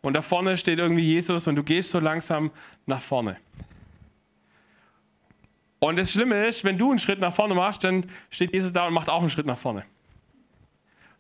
Und 0.02 0.14
da 0.14 0.22
vorne 0.22 0.58
steht 0.58 0.78
irgendwie 0.78 1.04
Jesus 1.04 1.48
und 1.48 1.56
du 1.56 1.64
gehst 1.64 1.90
so 1.90 2.00
langsam 2.00 2.52
nach 2.86 3.02
vorne. 3.02 3.38
Und 5.80 5.98
das 5.98 6.12
Schlimme 6.12 6.48
ist, 6.48 6.64
wenn 6.64 6.78
du 6.78 6.90
einen 6.90 7.00
Schritt 7.00 7.20
nach 7.20 7.34
vorne 7.34 7.54
machst, 7.54 7.84
dann 7.84 8.06
steht 8.30 8.54
Jesus 8.54 8.74
da 8.74 8.88
und 8.88 8.94
macht 8.94 9.10
auch 9.10 9.22
einen 9.22 9.30
Schritt 9.30 9.46
nach 9.46 9.58
vorne. 9.58 9.86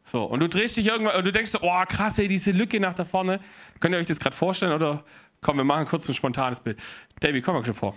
So, 0.03 0.23
und 0.23 0.39
du 0.39 0.47
drehst 0.47 0.77
dich 0.77 0.87
irgendwann 0.87 1.17
und 1.17 1.25
du 1.25 1.31
denkst, 1.31 1.51
oh 1.61 1.83
krass, 1.87 2.17
ey, 2.17 2.27
diese 2.27 2.51
Lücke 2.51 2.79
nach 2.79 2.93
da 2.93 3.03
vorne. 3.03 3.39
Könnt 3.79 3.93
ihr 3.93 3.99
euch 3.99 4.05
das 4.05 4.19
gerade 4.19 4.35
vorstellen 4.35 4.71
oder 4.71 5.03
komm, 5.41 5.57
wir 5.57 5.65
machen 5.65 5.85
kurz 5.85 6.07
ein 6.07 6.13
spontanes 6.13 6.59
Bild. 6.59 6.79
Davy, 7.19 7.41
komm 7.41 7.55
mal 7.55 7.65
schon 7.65 7.73
vor. 7.73 7.95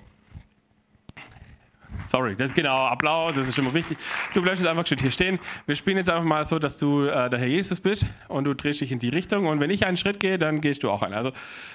Sorry, 2.05 2.35
das 2.35 2.51
ist 2.51 2.55
genau 2.55 2.87
Applaus, 2.87 3.35
das 3.35 3.47
ist 3.47 3.61
mal 3.63 3.73
wichtig. 3.75 3.99
Du 4.35 4.43
bleibst 4.43 4.63
jetzt 4.63 4.71
einfach 4.71 4.87
schon 4.87 4.99
hier 4.99 5.11
stehen. 5.11 5.39
Wir 5.67 5.77
spielen 5.77 5.99
jetzt 5.99 6.11
einfach 6.11 6.25
mal 6.25 6.45
so, 6.45 6.59
dass 6.59 6.79
du 6.79 7.05
äh, 7.05 7.31
der 7.31 7.39
Herr 7.39 7.47
Jesus 7.47 7.81
bist 7.81 8.05
und 8.29 8.45
du 8.45 8.55
drehst 8.55 8.81
dich 8.81 8.91
in 8.91 8.99
die 8.99 9.11
Richtung 9.11 9.47
und 9.47 9.61
wenn 9.61 9.71
ich 9.71 9.87
einen 9.87 9.97
Schritt 9.97 10.19
gehe, 10.19 10.39
dann 10.39 10.61
gehst 10.61 10.83
du 10.83 10.91
auch 10.91 11.03
einen. 11.03 11.15
Also, 11.15 11.31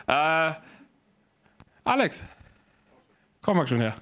äh, 0.08 0.54
Alex, 1.84 2.24
komm 3.42 3.58
mal 3.58 3.68
schon 3.68 3.82
her. 3.82 3.96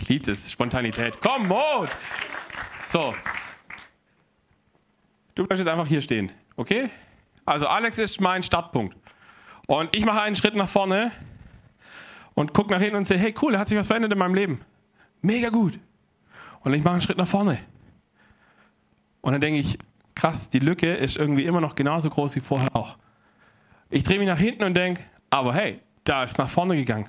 Ich 0.00 0.08
liebe 0.08 0.24
das, 0.24 0.50
Spontanität. 0.50 1.18
Komm, 1.20 1.48
Mut! 1.48 1.88
So. 2.86 3.14
Du 5.34 5.44
bleibst 5.44 5.64
jetzt 5.64 5.70
einfach 5.70 5.88
hier 5.88 6.00
stehen, 6.02 6.30
okay? 6.56 6.88
Also 7.44 7.66
Alex 7.66 7.98
ist 7.98 8.20
mein 8.20 8.42
Startpunkt. 8.42 8.96
Und 9.66 9.94
ich 9.94 10.06
mache 10.06 10.22
einen 10.22 10.36
Schritt 10.36 10.54
nach 10.54 10.68
vorne 10.68 11.10
und 12.34 12.54
gucke 12.54 12.70
nach 12.70 12.80
hinten 12.80 12.96
und 12.96 13.06
sehe, 13.06 13.18
hey 13.18 13.34
cool, 13.42 13.52
da 13.52 13.58
hat 13.58 13.68
sich 13.68 13.76
was 13.76 13.88
verändert 13.88 14.12
in 14.12 14.18
meinem 14.18 14.34
Leben. 14.34 14.60
Mega 15.20 15.48
gut. 15.48 15.78
Und 16.60 16.72
ich 16.74 16.82
mache 16.82 16.94
einen 16.94 17.02
Schritt 17.02 17.18
nach 17.18 17.26
vorne. 17.26 17.58
Und 19.20 19.32
dann 19.32 19.40
denke 19.40 19.58
ich, 19.58 19.78
krass, 20.14 20.48
die 20.48 20.60
Lücke 20.60 20.94
ist 20.94 21.16
irgendwie 21.16 21.44
immer 21.44 21.60
noch 21.60 21.74
genauso 21.74 22.08
groß 22.08 22.36
wie 22.36 22.40
vorher 22.40 22.74
auch. 22.74 22.98
Ich 23.90 24.04
drehe 24.04 24.18
mich 24.18 24.28
nach 24.28 24.38
hinten 24.38 24.62
und 24.62 24.74
denke, 24.74 25.02
aber 25.28 25.54
hey, 25.54 25.80
da 26.04 26.22
ist 26.22 26.38
nach 26.38 26.48
vorne 26.48 26.76
gegangen. 26.76 27.08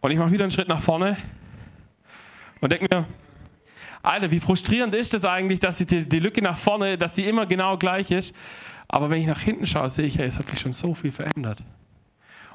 Und 0.00 0.12
ich 0.12 0.18
mache 0.18 0.30
wieder 0.30 0.44
einen 0.44 0.52
Schritt 0.52 0.68
nach 0.68 0.80
vorne 0.80 1.16
und 2.60 2.72
denke 2.72 2.86
mir, 2.90 3.06
Alter, 4.02 4.30
wie 4.30 4.40
frustrierend 4.40 4.94
ist 4.94 5.12
das 5.14 5.24
eigentlich, 5.24 5.60
dass 5.60 5.76
die, 5.78 6.08
die 6.08 6.20
Lücke 6.20 6.40
nach 6.42 6.56
vorne, 6.56 6.96
dass 6.96 7.14
die 7.14 7.24
immer 7.24 7.46
genau 7.46 7.76
gleich 7.76 8.10
ist. 8.10 8.34
Aber 8.86 9.10
wenn 9.10 9.20
ich 9.20 9.26
nach 9.26 9.40
hinten 9.40 9.66
schaue, 9.66 9.90
sehe 9.90 10.06
ich, 10.06 10.18
hey, 10.18 10.26
es 10.26 10.38
hat 10.38 10.48
sich 10.48 10.60
schon 10.60 10.72
so 10.72 10.94
viel 10.94 11.12
verändert. 11.12 11.58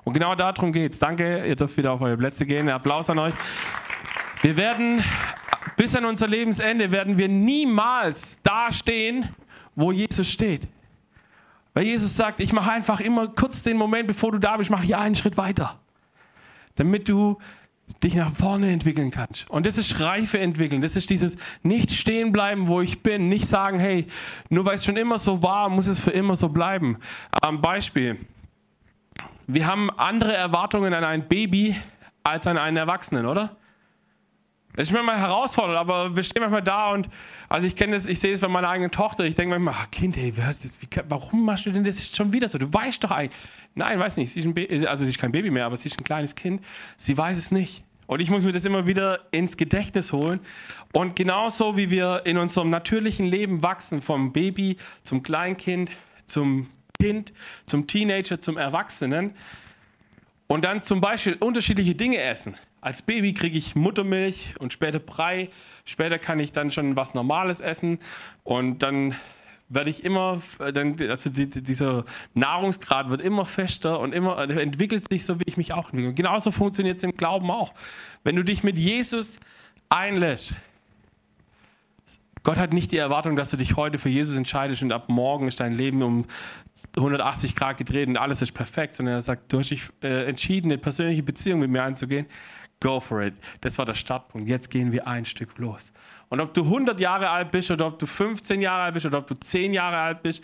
Und 0.03 0.13
genau 0.13 0.35
darum 0.35 0.71
geht's. 0.73 0.99
Danke, 0.99 1.45
ihr 1.45 1.55
dürft 1.55 1.77
wieder 1.77 1.91
auf 1.91 2.01
eure 2.01 2.17
Plätze 2.17 2.45
gehen. 2.45 2.69
Applaus 2.69 3.09
an 3.09 3.19
euch. 3.19 3.33
Wir 4.41 4.57
werden 4.57 5.03
bis 5.75 5.95
an 5.95 6.05
unser 6.05 6.27
Lebensende 6.27 6.91
werden 6.91 7.17
wir 7.17 7.27
niemals 7.27 8.39
da 8.43 8.71
stehen, 8.71 9.29
wo 9.75 9.91
Jesus 9.91 10.29
steht. 10.29 10.67
Weil 11.73 11.85
Jesus 11.85 12.15
sagt, 12.15 12.39
ich 12.39 12.53
mache 12.53 12.71
einfach 12.71 12.99
immer 12.99 13.27
kurz 13.27 13.63
den 13.63 13.77
Moment, 13.77 14.07
bevor 14.07 14.31
du 14.31 14.37
da 14.37 14.57
bist, 14.57 14.69
mache 14.69 14.85
ich 14.85 14.95
einen 14.95 15.15
Schritt 15.15 15.37
weiter. 15.37 15.79
Damit 16.75 17.09
du 17.09 17.37
dich 18.03 18.15
nach 18.15 18.31
vorne 18.31 18.71
entwickeln 18.71 19.11
kannst. 19.11 19.49
Und 19.49 19.65
das 19.65 19.77
ist 19.77 19.99
Reife 19.99 20.39
entwickeln. 20.39 20.81
Das 20.81 20.95
ist 20.95 21.09
dieses 21.09 21.37
nicht 21.63 21.91
stehen 21.91 22.31
bleiben, 22.31 22.67
wo 22.67 22.81
ich 22.81 23.01
bin. 23.01 23.29
Nicht 23.29 23.47
sagen, 23.47 23.79
hey, 23.79 24.07
nur 24.49 24.65
weil 24.65 24.75
es 24.75 24.85
schon 24.85 24.97
immer 24.97 25.17
so 25.17 25.41
war, 25.41 25.69
muss 25.69 25.87
es 25.87 25.99
für 25.99 26.11
immer 26.11 26.35
so 26.35 26.49
bleiben. 26.49 26.97
Am 27.31 27.61
Beispiel. 27.61 28.17
Wir 29.47 29.67
haben 29.67 29.89
andere 29.91 30.33
Erwartungen 30.33 30.93
an 30.93 31.03
ein 31.03 31.27
Baby 31.27 31.75
als 32.23 32.47
an 32.47 32.57
einen 32.57 32.77
Erwachsenen, 32.77 33.25
oder? 33.25 33.57
Das 34.75 34.87
ist 34.87 34.93
manchmal 34.93 35.19
herausfordernd, 35.19 35.77
aber 35.77 36.15
wir 36.15 36.23
stehen 36.23 36.41
manchmal 36.41 36.63
da 36.63 36.91
und, 36.91 37.07
also 37.47 37.67
ich 37.67 37.75
kenne 37.75 37.93
das, 37.93 38.07
ich 38.07 38.19
sehe 38.19 38.33
es 38.33 38.39
bei 38.39 38.47
meiner 38.47 38.69
eigenen 38.69 38.89
Tochter, 38.89 39.23
ich 39.23 39.35
denke 39.35 39.57
manchmal, 39.57 39.75
ach 39.77 39.91
Kind, 39.91 40.17
hey, 40.17 40.33
warum 41.07 41.45
machst 41.45 41.67
du 41.67 41.71
denn 41.71 41.83
das 41.83 41.99
jetzt 41.99 42.15
schon 42.15 42.33
wieder 42.33 42.49
so? 42.49 42.57
Du 42.57 42.73
weißt 42.73 43.03
doch 43.03 43.11
eigentlich. 43.11 43.37
Nein, 43.75 43.99
weiß 43.99 44.17
nicht, 44.17 44.31
sie 44.31 44.39
ist 44.39 44.45
ein 44.45 44.87
also 44.87 45.05
sie 45.05 45.11
ist 45.11 45.19
kein 45.19 45.31
Baby 45.31 45.51
mehr, 45.51 45.65
aber 45.65 45.77
sie 45.77 45.89
ist 45.89 45.99
ein 45.99 46.03
kleines 46.03 46.35
Kind. 46.35 46.63
Sie 46.97 47.17
weiß 47.17 47.37
es 47.37 47.51
nicht. 47.51 47.83
Und 48.07 48.19
ich 48.19 48.29
muss 48.29 48.43
mir 48.43 48.51
das 48.51 48.65
immer 48.65 48.85
wieder 48.85 49.21
ins 49.31 49.57
Gedächtnis 49.57 50.11
holen. 50.11 50.39
Und 50.91 51.15
genauso 51.15 51.77
wie 51.77 51.89
wir 51.89 52.21
in 52.25 52.37
unserem 52.37 52.69
natürlichen 52.69 53.25
Leben 53.25 53.63
wachsen, 53.63 54.01
vom 54.01 54.33
Baby 54.33 54.77
zum 55.03 55.23
Kleinkind, 55.23 55.89
zum 56.25 56.69
Kind, 56.99 57.33
zum 57.65 57.87
Teenager, 57.87 58.39
zum 58.39 58.57
Erwachsenen, 58.57 59.35
und 60.47 60.65
dann 60.65 60.83
zum 60.83 61.01
Beispiel 61.01 61.35
unterschiedliche 61.39 61.95
Dinge 61.95 62.19
essen. 62.19 62.55
Als 62.83 63.01
Baby 63.01 63.33
kriege 63.33 63.57
ich 63.57 63.75
Muttermilch 63.75 64.55
und 64.59 64.73
später 64.73 64.99
Brei. 64.99 65.49
Später 65.85 66.19
kann 66.19 66.37
ich 66.39 66.51
dann 66.51 66.69
schon 66.69 66.97
was 66.97 67.13
Normales 67.13 67.61
essen 67.61 67.97
und 68.43 68.79
dann 68.79 69.15
werde 69.69 69.89
ich 69.89 70.03
immer, 70.03 70.41
dann, 70.59 70.97
also 71.09 71.29
die, 71.29 71.49
dieser 71.49 72.03
Nahrungsgrad 72.33 73.09
wird 73.09 73.21
immer 73.21 73.45
fester 73.45 74.01
und 74.01 74.13
immer 74.13 74.37
entwickelt 74.37 75.05
sich 75.09 75.25
so, 75.25 75.39
wie 75.39 75.45
ich 75.45 75.55
mich 75.55 75.71
auch 75.71 75.93
entwickle. 75.93 76.13
Genauso 76.13 76.51
funktioniert 76.51 76.97
es 76.97 77.03
im 77.03 77.15
Glauben 77.15 77.49
auch. 77.51 77.73
Wenn 78.25 78.35
du 78.35 78.43
dich 78.43 78.65
mit 78.65 78.77
Jesus 78.77 79.39
einlässt, 79.87 80.53
Gott 82.43 82.57
hat 82.57 82.73
nicht 82.73 82.91
die 82.91 82.97
Erwartung, 82.97 83.37
dass 83.37 83.51
du 83.51 83.55
dich 83.55 83.77
heute 83.77 83.97
für 83.97 84.09
Jesus 84.09 84.35
entscheidest 84.35 84.83
und 84.83 84.91
ab 84.91 85.07
morgen 85.07 85.47
ist 85.47 85.61
dein 85.61 85.73
Leben 85.73 86.03
um 86.03 86.25
180 86.97 87.55
Grad 87.55 87.77
gedreht 87.77 88.09
und 88.09 88.17
alles 88.17 88.41
ist 88.41 88.51
perfekt, 88.51 88.95
sondern 88.95 89.15
er 89.15 89.21
sagt, 89.21 89.53
du 89.53 89.59
hast 89.59 89.69
dich 89.69 89.83
äh, 90.01 90.27
entschieden, 90.27 90.69
eine 90.69 90.77
persönliche 90.77 91.23
Beziehung 91.23 91.61
mit 91.61 91.69
mir 91.69 91.83
einzugehen. 91.83 92.25
Go 92.83 92.99
for 92.99 93.21
it. 93.21 93.35
Das 93.61 93.77
war 93.77 93.85
der 93.85 93.93
Startpunkt. 93.93 94.49
Jetzt 94.49 94.69
gehen 94.69 94.91
wir 94.91 95.07
ein 95.07 95.23
Stück 95.23 95.57
los. 95.57 95.93
Und 96.27 96.41
ob 96.41 96.53
du 96.53 96.63
100 96.63 96.99
Jahre 96.99 97.29
alt 97.29 97.49
bist 97.49 97.71
oder 97.71 97.87
ob 97.87 97.97
du 97.97 98.05
15 98.05 98.61
Jahre 98.61 98.83
alt 98.83 98.93
bist 98.93 99.05
oder 99.05 99.19
ob 99.19 99.27
du 99.27 99.35
10 99.35 99.73
Jahre 99.73 99.97
alt 99.97 100.21
bist, 100.21 100.43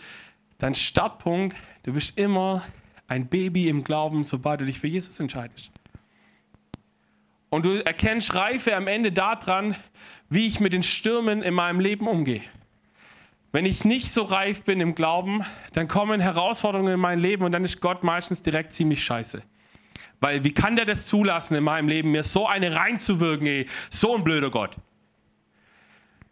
dein 0.56 0.74
Startpunkt, 0.74 1.54
du 1.82 1.92
bist 1.92 2.16
immer 2.16 2.62
ein 3.08 3.26
Baby 3.26 3.68
im 3.68 3.84
Glauben, 3.84 4.24
sobald 4.24 4.62
du 4.62 4.64
dich 4.64 4.80
für 4.80 4.86
Jesus 4.86 5.20
entscheidest. 5.20 5.70
Und 7.50 7.66
du 7.66 7.84
erkennst 7.84 8.34
Reife 8.34 8.74
am 8.74 8.86
Ende 8.86 9.12
daran, 9.12 9.76
wie 10.30 10.46
ich 10.46 10.60
mit 10.60 10.72
den 10.72 10.82
Stürmen 10.82 11.42
in 11.42 11.52
meinem 11.52 11.78
Leben 11.78 12.08
umgehe. 12.08 12.42
Wenn 13.52 13.66
ich 13.66 13.84
nicht 13.84 14.10
so 14.10 14.22
reif 14.22 14.62
bin 14.62 14.80
im 14.80 14.94
Glauben, 14.94 15.44
dann 15.74 15.88
kommen 15.88 16.20
Herausforderungen 16.20 16.94
in 16.94 17.00
mein 17.00 17.20
Leben 17.20 17.44
und 17.44 17.52
dann 17.52 17.64
ist 17.64 17.82
Gott 17.82 18.02
meistens 18.02 18.40
direkt 18.40 18.72
ziemlich 18.72 19.04
scheiße. 19.04 19.42
Weil 20.20 20.44
wie 20.44 20.52
kann 20.52 20.76
der 20.76 20.84
das 20.84 21.06
zulassen 21.06 21.56
in 21.56 21.64
meinem 21.64 21.88
Leben, 21.88 22.10
mir 22.10 22.22
so 22.22 22.46
eine 22.46 22.76
reinzuwirken, 22.76 23.46
ey, 23.46 23.66
so 23.90 24.16
ein 24.16 24.24
blöder 24.24 24.50
Gott. 24.50 24.76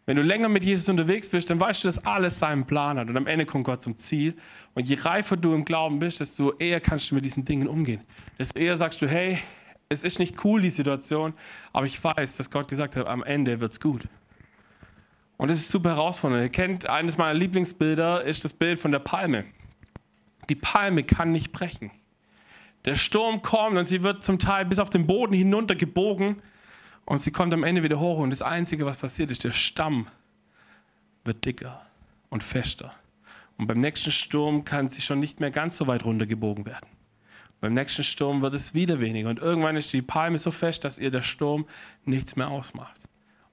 Wenn 0.05 0.17
du 0.17 0.23
länger 0.23 0.49
mit 0.49 0.65
Jesus 0.65 0.89
unterwegs 0.89 1.29
bist, 1.29 1.51
dann 1.51 1.61
weißt 1.61 1.85
du, 1.85 1.89
dass 1.89 2.05
alles 2.07 2.39
seinen 2.39 2.67
Plan 2.67 2.99
hat 2.99 3.11
und 3.11 3.17
am 3.17 3.27
Ende 3.27 3.45
kommt 3.45 3.65
Gott 3.65 3.83
zum 3.83 3.99
Ziel. 3.99 4.35
Und 4.75 4.89
je 4.89 4.97
reifer 4.99 5.37
du 5.37 5.55
im 5.55 5.67
Glauben 5.67 5.99
bist, 5.99 6.21
desto 6.21 6.55
eher 6.55 6.81
kannst 6.81 7.11
du 7.11 7.15
mit 7.15 7.25
diesen 7.25 7.45
Dingen 7.45 7.69
umgehen. 7.69 8.03
Desto 8.39 8.59
eher 8.59 8.77
sagst 8.77 9.03
du, 9.03 9.09
hey, 9.09 9.39
es 9.91 10.05
ist 10.05 10.19
nicht 10.19 10.45
cool, 10.45 10.63
die 10.63 10.71
Situation, 10.71 11.35
aber 11.73 11.87
ich 11.87 12.03
weiß, 12.03 12.37
dass 12.37 12.51
Gott 12.51 12.69
gesagt 12.69 12.97
hat, 12.97 13.07
am 13.07 13.23
Ende 13.23 13.61
wird's 13.61 13.81
gut. 13.81 14.09
Und 15.37 15.51
es 15.51 15.61
ist 15.61 15.71
super 15.71 15.91
herausfordernd. 15.91 16.43
Ihr 16.43 16.49
kennt, 16.49 16.87
eines 16.87 17.17
meiner 17.17 17.35
Lieblingsbilder 17.39 18.25
ist 18.25 18.45
das 18.45 18.53
Bild 18.53 18.81
von 18.81 18.93
der 18.93 18.99
Palme. 18.99 19.45
Die 20.49 20.57
Palme 20.57 21.05
kann 21.05 21.33
nicht 21.33 21.53
brechen. 21.53 21.91
Der 22.89 22.97
Sturm 22.97 23.43
kommt 23.43 23.77
und 23.77 23.85
sie 23.85 24.03
wird 24.03 24.25
zum 24.25 24.39
Teil 24.39 24.65
bis 24.65 24.79
auf 24.79 24.89
den 24.89 25.07
Boden 25.07 25.35
hinunter 25.35 25.75
gebogen 25.75 26.41
und 27.05 27.21
sie 27.21 27.31
kommt 27.31 27.53
am 27.53 27.63
Ende 27.63 27.83
wieder 27.83 28.01
hoch 28.01 28.19
und 28.19 28.31
das 28.31 28.41
Einzige, 28.41 28.87
was 28.87 28.97
passiert 28.97 29.31
ist, 29.31 29.45
der 29.45 29.53
Stamm 29.53 30.07
wird 31.23 31.45
dicker 31.45 31.85
und 32.31 32.43
fester. 32.43 32.95
Und 33.59 33.67
beim 33.67 33.77
nächsten 33.77 34.11
Sturm 34.11 34.65
kann 34.65 34.89
sie 34.89 35.03
schon 35.03 35.21
nicht 35.21 35.39
mehr 35.39 35.51
ganz 35.51 35.77
so 35.77 35.87
weit 35.87 36.07
runtergebogen 36.07 36.65
werden. 36.65 36.89
Beim 37.61 37.75
nächsten 37.75 38.05
Sturm 38.05 38.41
wird 38.41 38.55
es 38.55 38.73
wieder 38.73 39.01
weniger 39.01 39.29
und 39.29 39.39
irgendwann 39.39 39.77
ist 39.77 39.93
die 39.93 40.01
Palme 40.01 40.39
so 40.39 40.51
fest, 40.51 40.83
dass 40.83 40.99
ihr 40.99 41.11
der 41.11 41.21
Sturm 41.21 41.67
nichts 42.07 42.37
mehr 42.37 42.49
ausmacht. 42.49 42.99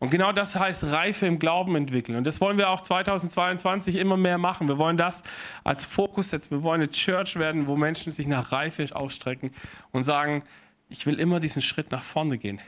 Und 0.05 0.11
genau 0.11 0.31
das 0.31 0.55
heißt 0.55 0.83
Reife 0.83 1.25
im 1.25 1.39
Glauben 1.39 1.75
entwickeln. 1.75 2.15
Und 2.15 2.27
das 2.27 2.39
wollen 2.39 2.59
wir 2.59 2.69
auch 2.69 2.81
2022 2.81 3.95
immer 3.95 4.17
mehr 4.17 4.37
machen. 4.37 4.67
Wir 4.67 4.77
wollen 4.77 4.97
das 4.97 5.23
als 5.63 5.87
Fokus 5.87 6.29
setzen. 6.29 6.51
Wir 6.51 6.61
wollen 6.61 6.81
eine 6.81 6.91
Church 6.91 7.37
werden, 7.37 7.65
wo 7.65 7.75
Menschen 7.75 8.11
sich 8.11 8.27
nach 8.27 8.51
Reife 8.51 8.85
ausstrecken 8.95 9.49
und 9.91 10.03
sagen, 10.03 10.43
ich 10.89 11.07
will 11.07 11.19
immer 11.19 11.39
diesen 11.39 11.63
Schritt 11.63 11.89
nach 11.91 12.03
vorne 12.03 12.37
gehen. 12.37 12.61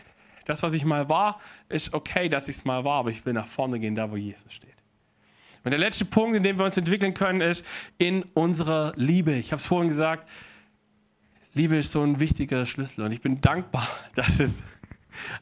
Das, 0.45 0.63
was 0.63 0.73
ich 0.73 0.83
mal 0.83 1.09
war, 1.09 1.39
ist 1.69 1.93
okay, 1.93 2.27
dass 2.27 2.47
ich 2.47 2.55
es 2.55 2.65
mal 2.65 2.83
war, 2.83 3.01
aber 3.01 3.11
ich 3.11 3.23
will 3.23 3.33
nach 3.33 3.45
vorne 3.45 3.79
gehen, 3.79 3.93
da 3.93 4.09
wo 4.09 4.15
Jesus 4.15 4.51
steht. 4.51 4.73
Und 5.63 5.69
der 5.69 5.79
letzte 5.79 6.05
Punkt, 6.05 6.35
in 6.35 6.41
dem 6.41 6.57
wir 6.57 6.65
uns 6.65 6.75
entwickeln 6.75 7.13
können, 7.13 7.41
ist 7.41 7.63
in 7.99 8.23
unserer 8.33 8.93
Liebe. 8.95 9.33
Ich 9.33 9.51
habe 9.51 9.59
es 9.59 9.67
vorhin 9.67 9.89
gesagt, 9.89 10.27
Liebe 11.53 11.77
ist 11.77 11.91
so 11.91 12.01
ein 12.01 12.19
wichtiger 12.19 12.65
Schlüssel. 12.65 13.05
Und 13.05 13.11
ich 13.11 13.21
bin 13.21 13.41
dankbar, 13.41 13.87
dass 14.15 14.39
es 14.39 14.63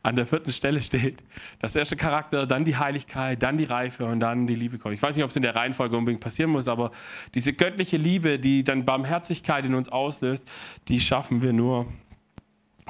an 0.04 0.16
der 0.16 0.26
vierten 0.28 0.52
Stelle 0.52 0.82
steht. 0.82 1.24
Das 1.60 1.76
erste 1.76 1.96
Charakter, 1.96 2.46
dann 2.48 2.66
die 2.66 2.78
Heiligkeit, 2.78 3.42
dann 3.42 3.58
die 3.58 3.66
Reife 3.66 4.06
und 4.06 4.20
dann 4.20 4.48
die 4.48 4.56
Liebe 4.56 4.78
kommt. 4.78 4.96
Ich 4.96 5.02
weiß 5.02 5.16
nicht, 5.16 5.24
ob 5.24 5.30
es 5.30 5.36
in 5.36 5.44
der 5.44 5.56
Reihenfolge 5.56 5.98
unbedingt 5.98 6.22
passieren 6.22 6.52
muss, 6.52 6.68
aber 6.68 6.92
diese 7.34 7.54
göttliche 7.54 7.98
Liebe, 7.98 8.40
die 8.40 8.64
dann 8.64 8.86
Barmherzigkeit 8.86 9.66
in 9.66 9.76
uns 9.76 9.90
auslöst, 9.90 10.48
die 10.88 11.00
schaffen 11.00 11.42
wir 11.42 11.54
nur, 11.54 11.88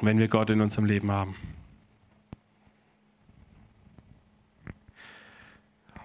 wenn 0.02 0.18
wir 0.18 0.28
Gott 0.28 0.50
in 0.50 0.62
unserem 0.62 0.86
Leben 0.86 1.12
haben. 1.12 1.36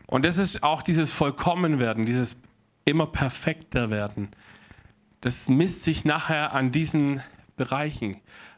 Und 0.07 0.25
das 0.25 0.39
ist 0.39 0.65
auch 0.65 0.83
dieses 0.83 1.13
Vollkommenwerden, 1.13 2.05
dieses 2.05 2.41
immer 2.85 3.07
perfekter 3.07 3.91
werden. 3.91 4.31
Das 5.21 5.49
misst 5.49 5.85
sich 5.85 6.05
nachher 6.05 6.53
an 6.53 6.73
diesen 6.73 7.23
Bereichen. 7.57 8.17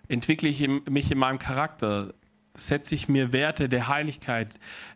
Entwickle 0.09 0.49
ich 0.49 0.66
mich 0.88 1.11
in 1.11 1.18
meinem 1.18 1.38
Charakter? 1.38 2.14
Setze 2.54 2.94
ich 2.94 3.09
mir 3.09 3.32
Werte 3.32 3.68
der 3.68 3.88
Heiligkeit? 3.88 4.49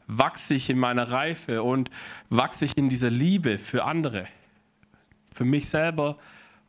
Wachse 0.06 0.54
ich 0.54 0.68
in 0.68 0.78
meiner 0.78 1.10
Reife 1.10 1.62
und 1.62 1.90
wachse 2.28 2.64
ich 2.64 2.76
in 2.76 2.88
dieser 2.88 3.10
Liebe 3.10 3.58
für 3.58 3.84
andere? 3.84 4.26
Für 5.32 5.44
mich 5.44 5.68
selber 5.68 6.18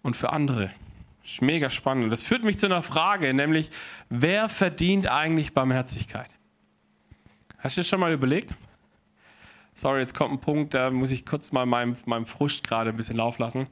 und 0.01 0.15
für 0.15 0.32
andere. 0.32 0.72
Das 1.24 1.34
ist 1.34 1.41
mega 1.41 1.70
spannend. 1.70 2.12
Das 2.12 2.25
führt 2.25 2.46
mich 2.46 2.58
zu 2.58 2.67
einer 2.67 2.84
Frage, 2.84 3.34
nämlich, 3.34 3.70
wer 4.10 4.48
verdient 4.48 5.08
eigentlich 5.08 5.53
Barmherzigkeit? 5.53 6.29
Hast 7.58 7.75
du 7.75 7.82
das 7.82 7.89
schon 7.89 8.00
mal 8.00 8.13
überlegt? 8.13 8.53
Sorry, 9.77 10.00
jetzt 10.00 10.15
kommt 10.15 10.34
ein 10.34 10.39
Punkt, 10.39 10.74
da 10.74 10.89
muss 10.89 11.12
ich 11.12 11.24
kurz 11.24 11.51
mal 11.51 11.67
meinem, 11.67 11.96
meinem 12.07 12.25
Frust 12.25 12.67
gerade 12.67 12.89
ein 12.89 12.96
bisschen 12.96 13.15
Lauf 13.15 13.38
lassen. 13.38 13.67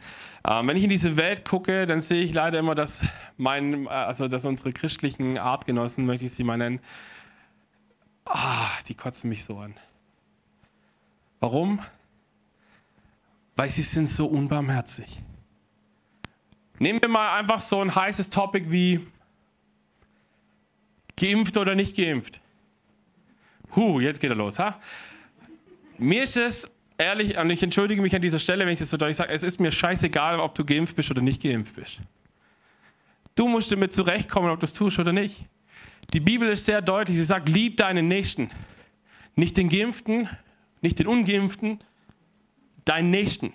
Ähm, 0.48 0.68
wenn 0.68 0.78
ich 0.78 0.84
in 0.84 0.92
diese 0.92 1.18
Welt 1.18 1.50
gucke, 1.50 1.88
dann 1.88 2.00
sehe 2.00 2.24
ich 2.24 2.32
leider 2.32 2.60
immer, 2.60 2.76
dass, 2.76 3.04
mein, 3.38 3.88
äh, 3.88 3.90
also 3.90 4.28
dass 4.28 4.46
unsere 4.46 4.72
christlichen 4.72 5.40
Artgenossen, 5.40 6.06
möchte 6.06 6.26
ich 6.26 6.34
sie 6.34 6.44
mal 6.44 6.58
nennen, 6.58 6.80
ah, 8.26 8.68
die 8.88 8.94
kotzen 8.94 9.32
mich 9.32 9.44
so 9.46 9.58
an. 9.58 9.74
Warum? 11.40 11.80
Weil 13.56 13.70
sie 13.70 13.82
sind 13.82 14.08
so 14.08 14.28
unbarmherzig. 14.28 15.08
Nehmen 16.78 17.02
wir 17.02 17.10
mal 17.10 17.36
einfach 17.40 17.62
so 17.62 17.82
ein 17.82 17.96
heißes 17.96 18.30
Topic 18.30 18.70
wie 18.70 19.08
geimpft 21.18 21.58
oder 21.58 21.74
nicht 21.74 21.98
geimpft. 21.98 22.40
Huh, 23.76 24.00
jetzt 24.00 24.20
geht 24.20 24.30
er 24.30 24.36
los, 24.36 24.60
ha? 24.60 24.80
Mir 25.98 26.24
ist 26.24 26.38
es 26.38 26.68
ehrlich, 26.98 27.38
und 27.38 27.50
ich 27.50 27.64
entschuldige 27.64 28.02
mich 28.02 28.16
an 28.16 28.22
dieser 28.22 28.40
Stelle, 28.40 28.66
wenn 28.66 28.74
ich 28.74 28.80
das 28.80 28.90
so 28.90 28.98
deutlich 28.98 29.18
sage, 29.18 29.32
es 29.32 29.44
ist 29.44 29.60
mir 29.60 29.72
scheißegal, 29.72 30.40
ob 30.40 30.56
du 30.56 30.66
geimpft 30.66 30.96
bist 30.96 31.12
oder 31.12 31.22
nicht 31.22 31.42
geimpft 31.42 31.76
bist. 31.76 32.00
Du 33.36 33.48
musst 33.48 33.72
damit 33.72 33.94
zurechtkommen, 33.94 34.50
ob 34.50 34.60
du 34.60 34.66
es 34.66 34.74
tust 34.74 35.00
oder 35.00 35.12
nicht. 35.12 35.46
Die 36.14 36.20
Bibel 36.20 36.50
ist 36.50 36.66
sehr 36.66 36.82
deutlich, 36.82 37.18
sie 37.18 37.24
sagt, 37.24 37.50
lieb 37.50 37.78
deinen 37.78 38.08
Nächsten. 38.08 38.50
Nicht 39.36 39.58
den 39.58 39.70
Geimpften, 39.70 40.30
nicht 40.82 41.00
den 41.00 41.08
Ungeimpften, 41.08 41.80
deinen 42.86 43.10
Nächsten. 43.10 43.54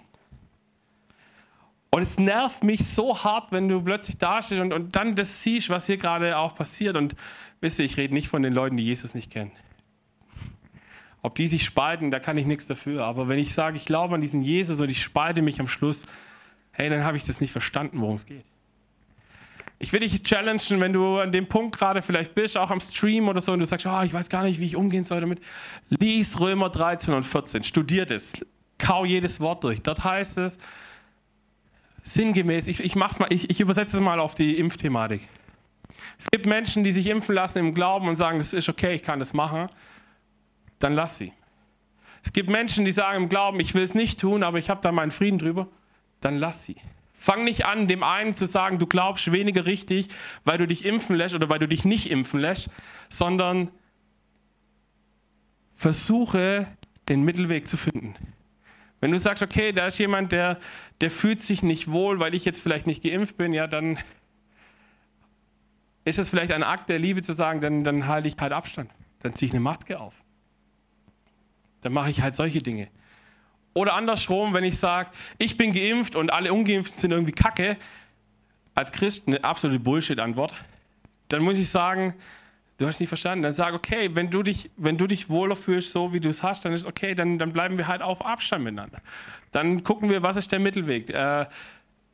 Und 1.90 2.02
es 2.02 2.18
nervt 2.18 2.62
mich 2.62 2.87
so 2.87 3.25
hart, 3.25 3.50
wenn 3.52 3.68
du 3.68 3.82
plötzlich 3.82 4.18
dastehst 4.18 4.61
und, 4.61 4.73
und 4.73 4.94
dann 4.94 5.16
das 5.16 5.42
siehst, 5.42 5.70
was 5.70 5.87
hier 5.87 5.97
gerade 5.97 6.37
auch 6.37 6.54
passiert. 6.54 6.97
Und 6.97 7.16
wisst 7.61 7.78
ihr, 7.78 7.85
ich 7.85 7.97
rede 7.97 8.14
nicht 8.14 8.28
von 8.28 8.42
den 8.42 8.52
Leuten, 8.52 8.76
die 8.76 8.85
Jesus 8.85 9.14
nicht 9.14 9.30
kennen. 9.30 9.50
Ob 11.23 11.35
die 11.35 11.49
sich 11.49 11.65
spalten, 11.65 12.11
da 12.11 12.19
kann 12.19 12.39
ich 12.39 12.47
nichts 12.47 12.67
dafür. 12.67 13.05
Aber 13.05 13.29
wenn 13.29 13.39
ich 13.39 13.53
sage, 13.53 13.77
ich 13.77 13.85
glaube 13.85 14.15
an 14.15 14.21
diesen 14.21 14.43
Jesus 14.43 14.81
und 14.81 14.91
ich 14.91 15.03
spalte 15.03 15.43
mich 15.43 15.61
am 15.61 15.69
Schluss, 15.69 16.05
hey, 16.73 16.89
dann 16.89 17.05
habe 17.05 17.17
ich 17.17 17.25
das 17.25 17.41
nicht 17.41 17.53
verstanden, 17.53 18.00
worum 18.00 18.17
es 18.17 18.27
geht. 18.27 18.45
Ich 19.78 19.93
will 19.93 20.00
dich 20.00 20.23
challengen, 20.23 20.80
wenn 20.80 20.93
du 20.93 21.19
an 21.19 21.33
dem 21.33 21.49
Punkt 21.49 21.78
gerade 21.78 22.02
vielleicht 22.02 22.35
bist, 22.35 22.56
auch 22.56 22.71
am 22.71 22.80
Stream 22.80 23.28
oder 23.28 23.41
so, 23.41 23.52
und 23.52 23.61
du 23.61 23.67
sagst, 23.67 23.87
oh, 23.87 24.02
ich 24.02 24.13
weiß 24.13 24.28
gar 24.28 24.43
nicht, 24.43 24.61
wie 24.61 24.67
ich 24.67 24.76
umgehen 24.76 25.04
soll 25.04 25.21
damit. 25.21 25.41
Lies 25.89 26.39
Römer 26.39 26.69
13 26.69 27.15
und 27.15 27.23
14, 27.23 27.65
studiert 27.65 28.11
es, 28.11 28.35
kau 28.78 29.06
jedes 29.06 29.41
Wort 29.41 29.65
durch. 29.65 29.80
Dort 29.80 30.04
heißt 30.04 30.37
es, 30.39 30.59
sinngemäß, 32.02 32.67
ich, 32.67 32.80
ich, 32.80 32.95
mach's 32.95 33.19
mal, 33.19 33.33
ich, 33.33 33.49
ich 33.49 33.61
übersetze 33.61 33.97
es 33.97 34.02
mal 34.02 34.21
auf 34.21 34.35
die 34.35 34.59
Impfthematik. 34.59 35.26
Es 36.19 36.30
gibt 36.30 36.45
Menschen, 36.45 36.85
die 36.85 36.93
sich 36.93 37.06
impfen 37.06 37.35
lassen 37.35 37.59
im 37.59 37.75
Glauben 37.75 38.06
und 38.09 38.17
sagen, 38.17 38.39
das 38.39 38.52
ist 38.52 38.69
okay, 38.69 38.95
ich 38.95 39.02
kann 39.02 39.19
das 39.19 39.33
machen 39.33 39.71
dann 40.80 40.95
lass 40.95 41.16
sie. 41.16 41.32
Es 42.23 42.32
gibt 42.32 42.50
Menschen, 42.50 42.84
die 42.84 42.93
sagen 42.93 43.25
im 43.25 43.28
Glauben, 43.28 43.60
ich 43.60 43.75
will 43.75 43.82
es 43.82 43.95
nicht 43.95 44.21
tun, 44.21 44.43
aber 44.43 44.58
ich 44.58 44.69
habe 44.69 44.80
da 44.82 44.93
meinen 44.93 45.10
Frieden 45.10 45.38
drüber, 45.38 45.69
dann 46.21 46.36
lass 46.36 46.64
sie. 46.64 46.76
Fang 47.14 47.45
nicht 47.45 47.66
an, 47.66 47.86
dem 47.86 48.02
einen 48.02 48.34
zu 48.34 48.47
sagen, 48.47 48.78
du 48.78 48.86
glaubst 48.86 49.30
weniger 49.30 49.66
richtig, 49.66 50.08
weil 50.45 50.58
du 50.58 50.66
dich 50.66 50.84
impfen 50.84 51.16
lässt 51.16 51.34
oder 51.34 51.49
weil 51.49 51.58
du 51.58 51.69
dich 51.69 51.84
nicht 51.84 52.10
impfen 52.10 52.40
lässt, 52.40 52.71
sondern 53.08 53.71
versuche, 55.73 56.66
den 57.08 57.23
Mittelweg 57.23 57.69
zu 57.69 57.76
finden. 57.76 58.14
Wenn 59.00 59.12
du 59.12 59.19
sagst, 59.19 59.43
okay, 59.43 59.73
da 59.73 59.86
ist 59.86 59.99
jemand, 59.99 60.32
der, 60.32 60.58
der 61.00 61.10
fühlt 61.10 61.40
sich 61.40 61.62
nicht 61.62 61.90
wohl, 61.90 62.21
weil 62.21 62.34
ich 62.34 62.45
jetzt 62.45 62.62
vielleicht 62.62 62.86
nicht 62.86 63.02
geimpft 63.02 63.38
bin, 63.38 63.52
ja, 63.52 63.66
dann 63.66 63.99
ist 66.04 66.19
es 66.19 66.30
vielleicht 66.30 66.52
ein 66.52 66.62
Akt 66.62 66.88
der 66.88 66.99
Liebe 66.99 67.23
zu 67.23 67.32
sagen, 67.32 67.60
dann, 67.60 67.84
dann 67.84 68.06
halte 68.06 68.28
ich 68.28 68.36
halt 68.38 68.52
Abstand. 68.52 68.90
Dann 69.23 69.34
ziehe 69.34 69.49
ich 69.49 69.52
eine 69.52 69.60
Maske 69.60 70.00
auf. 70.00 70.23
Dann 71.82 71.93
mache 71.93 72.10
ich 72.10 72.21
halt 72.21 72.36
solche 72.36 72.62
Dinge. 72.62 72.88
Oder 73.73 73.95
andersrum, 73.95 74.52
wenn 74.52 74.64
ich 74.64 74.78
sage, 74.78 75.10
ich 75.38 75.56
bin 75.56 75.73
geimpft 75.73 76.16
und 76.16 76.32
alle 76.32 76.52
Ungeimpften 76.52 76.99
sind 76.99 77.12
irgendwie 77.12 77.32
kacke, 77.32 77.76
als 78.75 78.93
Christ 78.93 79.26
eine 79.26 79.45
absolute 79.45 79.80
Bullshit-Antwort, 79.80 80.54
dann 81.28 81.43
muss 81.43 81.58
ich 81.58 81.69
sagen, 81.69 82.14
du 82.78 82.86
hast 82.86 82.99
nicht 82.99 83.08
verstanden. 83.08 83.43
Dann 83.43 83.52
sag, 83.52 83.75
okay, 83.75 84.10
wenn 84.14 84.30
du 84.30 84.43
dich, 84.43 84.71
wenn 84.76 84.99
du 84.99 85.06
dich 85.06 85.28
wohler 85.28 85.54
fühlst, 85.54 85.93
so 85.93 86.12
wie 86.12 86.21
du 86.21 86.28
es 86.28 86.43
hast, 86.43 86.64
dann 86.64 86.73
ist 86.73 86.86
okay, 86.86 87.14
dann, 87.14 87.38
dann 87.38 87.52
bleiben 87.52 87.78
wir 87.78 87.86
halt 87.86 88.02
auf 88.02 88.25
Abstand 88.25 88.64
miteinander. 88.64 89.00
Dann 89.52 89.82
gucken 89.82 90.10
wir, 90.10 90.23
was 90.23 90.36
ist 90.36 90.50
der 90.50 90.58
Mittelweg. 90.58 91.10
Äh, 91.10 91.47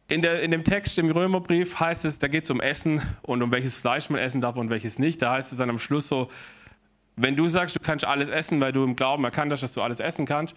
in, 0.08 0.22
der, 0.22 0.42
in 0.42 0.50
dem 0.50 0.64
Text 0.64 0.98
im 0.98 1.10
Römerbrief 1.10 1.80
heißt 1.80 2.04
es, 2.04 2.18
da 2.18 2.28
geht 2.28 2.44
es 2.44 2.50
um 2.50 2.60
Essen 2.60 3.02
und 3.22 3.42
um 3.42 3.50
welches 3.50 3.76
Fleisch 3.76 4.10
man 4.10 4.20
essen 4.20 4.40
darf 4.40 4.56
und 4.56 4.70
welches 4.70 4.98
nicht. 4.98 5.22
Da 5.22 5.32
heißt 5.32 5.52
es 5.52 5.58
dann 5.58 5.70
am 5.70 5.78
Schluss 5.78 6.08
so, 6.08 6.28
wenn 7.16 7.36
du 7.36 7.48
sagst, 7.48 7.74
du 7.74 7.80
kannst 7.80 8.04
alles 8.04 8.28
essen, 8.28 8.60
weil 8.60 8.72
du 8.72 8.84
im 8.84 8.94
Glauben 8.96 9.24
erkannt 9.24 9.52
hast, 9.52 9.62
dass 9.62 9.72
du 9.72 9.82
alles 9.82 10.00
essen 10.00 10.26
kannst, 10.26 10.54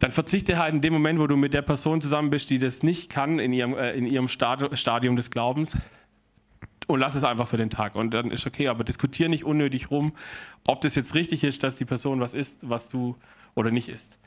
dann 0.00 0.10
verzichte 0.10 0.58
halt 0.58 0.74
in 0.74 0.80
dem 0.80 0.92
Moment, 0.92 1.20
wo 1.20 1.28
du 1.28 1.36
mit 1.36 1.54
der 1.54 1.62
Person 1.62 2.00
zusammen 2.00 2.30
bist, 2.30 2.50
die 2.50 2.58
das 2.58 2.82
nicht 2.82 3.10
kann, 3.10 3.38
in 3.38 3.52
ihrem, 3.52 3.74
äh, 3.74 3.92
in 3.92 4.06
ihrem 4.06 4.26
Stadium 4.26 5.14
des 5.14 5.30
Glaubens 5.30 5.76
und 6.88 6.98
lass 6.98 7.14
es 7.14 7.22
einfach 7.22 7.46
für 7.46 7.56
den 7.56 7.70
Tag. 7.70 7.94
Und 7.94 8.12
dann 8.12 8.32
ist 8.32 8.46
okay, 8.46 8.66
aber 8.68 8.82
diskutiere 8.82 9.28
nicht 9.28 9.44
unnötig 9.44 9.90
rum, 9.90 10.12
ob 10.66 10.80
das 10.80 10.96
jetzt 10.96 11.14
richtig 11.14 11.44
ist, 11.44 11.62
dass 11.62 11.76
die 11.76 11.84
Person 11.84 12.20
was 12.20 12.34
isst, 12.34 12.68
was 12.68 12.88
du 12.88 13.16
oder 13.54 13.70
nicht 13.70 13.88
isst. 13.88 14.18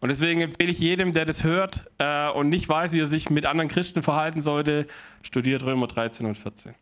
Und 0.00 0.08
deswegen 0.10 0.40
empfehle 0.40 0.70
ich 0.70 0.78
jedem, 0.78 1.12
der 1.12 1.24
das 1.24 1.42
hört 1.42 1.90
äh, 1.98 2.30
und 2.30 2.48
nicht 2.48 2.68
weiß, 2.68 2.92
wie 2.92 3.00
er 3.00 3.06
sich 3.06 3.30
mit 3.30 3.46
anderen 3.46 3.68
Christen 3.68 4.02
verhalten 4.02 4.42
sollte, 4.42 4.86
studiert 5.22 5.64
Römer 5.64 5.88
13 5.88 6.26
und 6.26 6.36
14. 6.36 6.74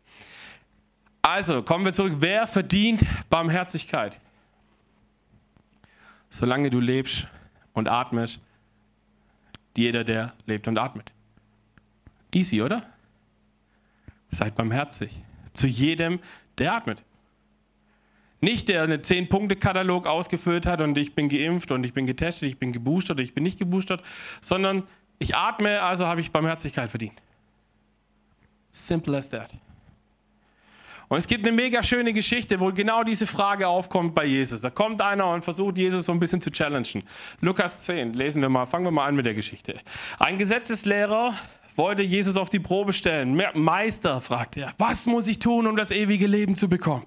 Also, 1.37 1.61
kommen 1.61 1.85
wir 1.85 1.93
zurück. 1.93 2.15
Wer 2.17 2.47
verdient 2.47 3.05
Barmherzigkeit? 3.29 4.19
Solange 6.31 6.71
du 6.71 6.79
lebst 6.79 7.27
und 7.73 7.87
atmest, 7.87 8.39
jeder, 9.75 10.03
der 10.03 10.33
lebt 10.47 10.67
und 10.67 10.79
atmet. 10.79 11.11
Easy, 12.33 12.63
oder? 12.63 12.87
Seid 14.31 14.55
barmherzig. 14.55 15.11
Zu 15.53 15.67
jedem, 15.67 16.21
der 16.57 16.73
atmet. 16.73 17.03
Nicht 18.41 18.67
der 18.67 18.81
einen 18.81 19.01
10-Punkte-Katalog 19.01 20.07
ausgefüllt 20.07 20.65
hat 20.65 20.81
und 20.81 20.97
ich 20.97 21.13
bin 21.13 21.29
geimpft 21.29 21.69
und 21.69 21.83
ich 21.83 21.93
bin 21.93 22.07
getestet, 22.07 22.49
ich 22.49 22.57
bin 22.57 22.71
geboostert, 22.71 23.19
ich 23.19 23.35
bin 23.35 23.43
nicht 23.43 23.59
geboostert, 23.59 24.03
sondern 24.41 24.87
ich 25.19 25.35
atme, 25.35 25.83
also 25.83 26.07
habe 26.07 26.19
ich 26.19 26.31
Barmherzigkeit 26.31 26.89
verdient. 26.89 27.21
Simple 28.71 29.15
as 29.15 29.29
that. 29.29 29.51
Und 31.09 31.17
es 31.17 31.27
gibt 31.27 31.47
eine 31.47 31.55
mega 31.55 31.83
schöne 31.83 32.11
Geschichte, 32.11 32.59
wo 32.59 32.71
genau 32.71 33.03
diese 33.03 33.27
Frage 33.27 33.67
aufkommt 33.67 34.13
bei 34.13 34.25
Jesus. 34.25 34.61
Da 34.61 34.69
kommt 34.69 35.01
einer 35.01 35.27
und 35.27 35.43
versucht 35.43 35.77
Jesus 35.77 36.05
so 36.05 36.11
ein 36.11 36.19
bisschen 36.19 36.41
zu 36.41 36.51
challengen. 36.51 37.03
Lukas 37.39 37.83
10, 37.83 38.13
lesen 38.13 38.41
wir 38.41 38.49
mal, 38.49 38.65
fangen 38.65 38.85
wir 38.85 38.91
mal 38.91 39.05
an 39.05 39.15
mit 39.15 39.25
der 39.25 39.33
Geschichte. 39.33 39.79
Ein 40.19 40.37
Gesetzeslehrer 40.37 41.33
wollte 41.77 42.03
Jesus 42.03 42.35
auf 42.35 42.49
die 42.49 42.59
Probe 42.59 42.91
stellen. 42.91 43.41
Meister, 43.53 44.19
fragte 44.19 44.61
er, 44.61 44.73
was 44.77 45.05
muss 45.05 45.27
ich 45.27 45.39
tun, 45.39 45.67
um 45.67 45.77
das 45.77 45.91
ewige 45.91 46.27
Leben 46.27 46.55
zu 46.55 46.67
bekommen? 46.67 47.05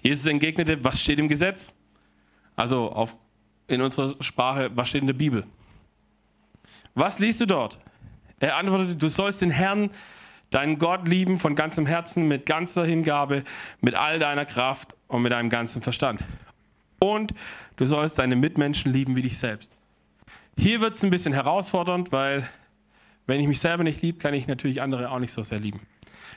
Jesus 0.00 0.26
entgegnete, 0.26 0.84
was 0.84 1.00
steht 1.00 1.18
im 1.18 1.28
Gesetz? 1.28 1.72
Also 2.56 2.90
auf, 2.90 3.16
in 3.66 3.80
unserer 3.80 4.14
Sprache, 4.20 4.70
was 4.74 4.88
steht 4.90 5.00
in 5.00 5.06
der 5.06 5.14
Bibel? 5.14 5.46
Was 6.94 7.18
liest 7.18 7.40
du 7.40 7.46
dort? 7.46 7.78
Er 8.40 8.56
antwortete, 8.56 8.96
du 8.96 9.08
sollst 9.08 9.40
den 9.40 9.50
Herrn, 9.50 9.90
deinen 10.54 10.78
Gott 10.78 11.08
lieben 11.08 11.38
von 11.38 11.56
ganzem 11.56 11.84
Herzen, 11.84 12.28
mit 12.28 12.46
ganzer 12.46 12.84
Hingabe, 12.86 13.42
mit 13.80 13.96
all 13.96 14.20
deiner 14.20 14.44
Kraft 14.44 14.94
und 15.08 15.22
mit 15.22 15.32
deinem 15.32 15.50
ganzen 15.50 15.82
Verstand. 15.82 16.20
Und 17.00 17.34
du 17.76 17.86
sollst 17.86 18.20
deine 18.20 18.36
Mitmenschen 18.36 18.92
lieben 18.92 19.16
wie 19.16 19.22
dich 19.22 19.36
selbst. 19.36 19.76
Hier 20.56 20.80
wird 20.80 20.94
es 20.94 21.02
ein 21.02 21.10
bisschen 21.10 21.32
herausfordernd, 21.32 22.12
weil 22.12 22.48
wenn 23.26 23.40
ich 23.40 23.48
mich 23.48 23.58
selber 23.58 23.82
nicht 23.82 24.00
liebe, 24.02 24.18
kann 24.18 24.32
ich 24.32 24.46
natürlich 24.46 24.80
andere 24.80 25.10
auch 25.10 25.18
nicht 25.18 25.32
so 25.32 25.42
sehr 25.42 25.58
lieben. 25.58 25.80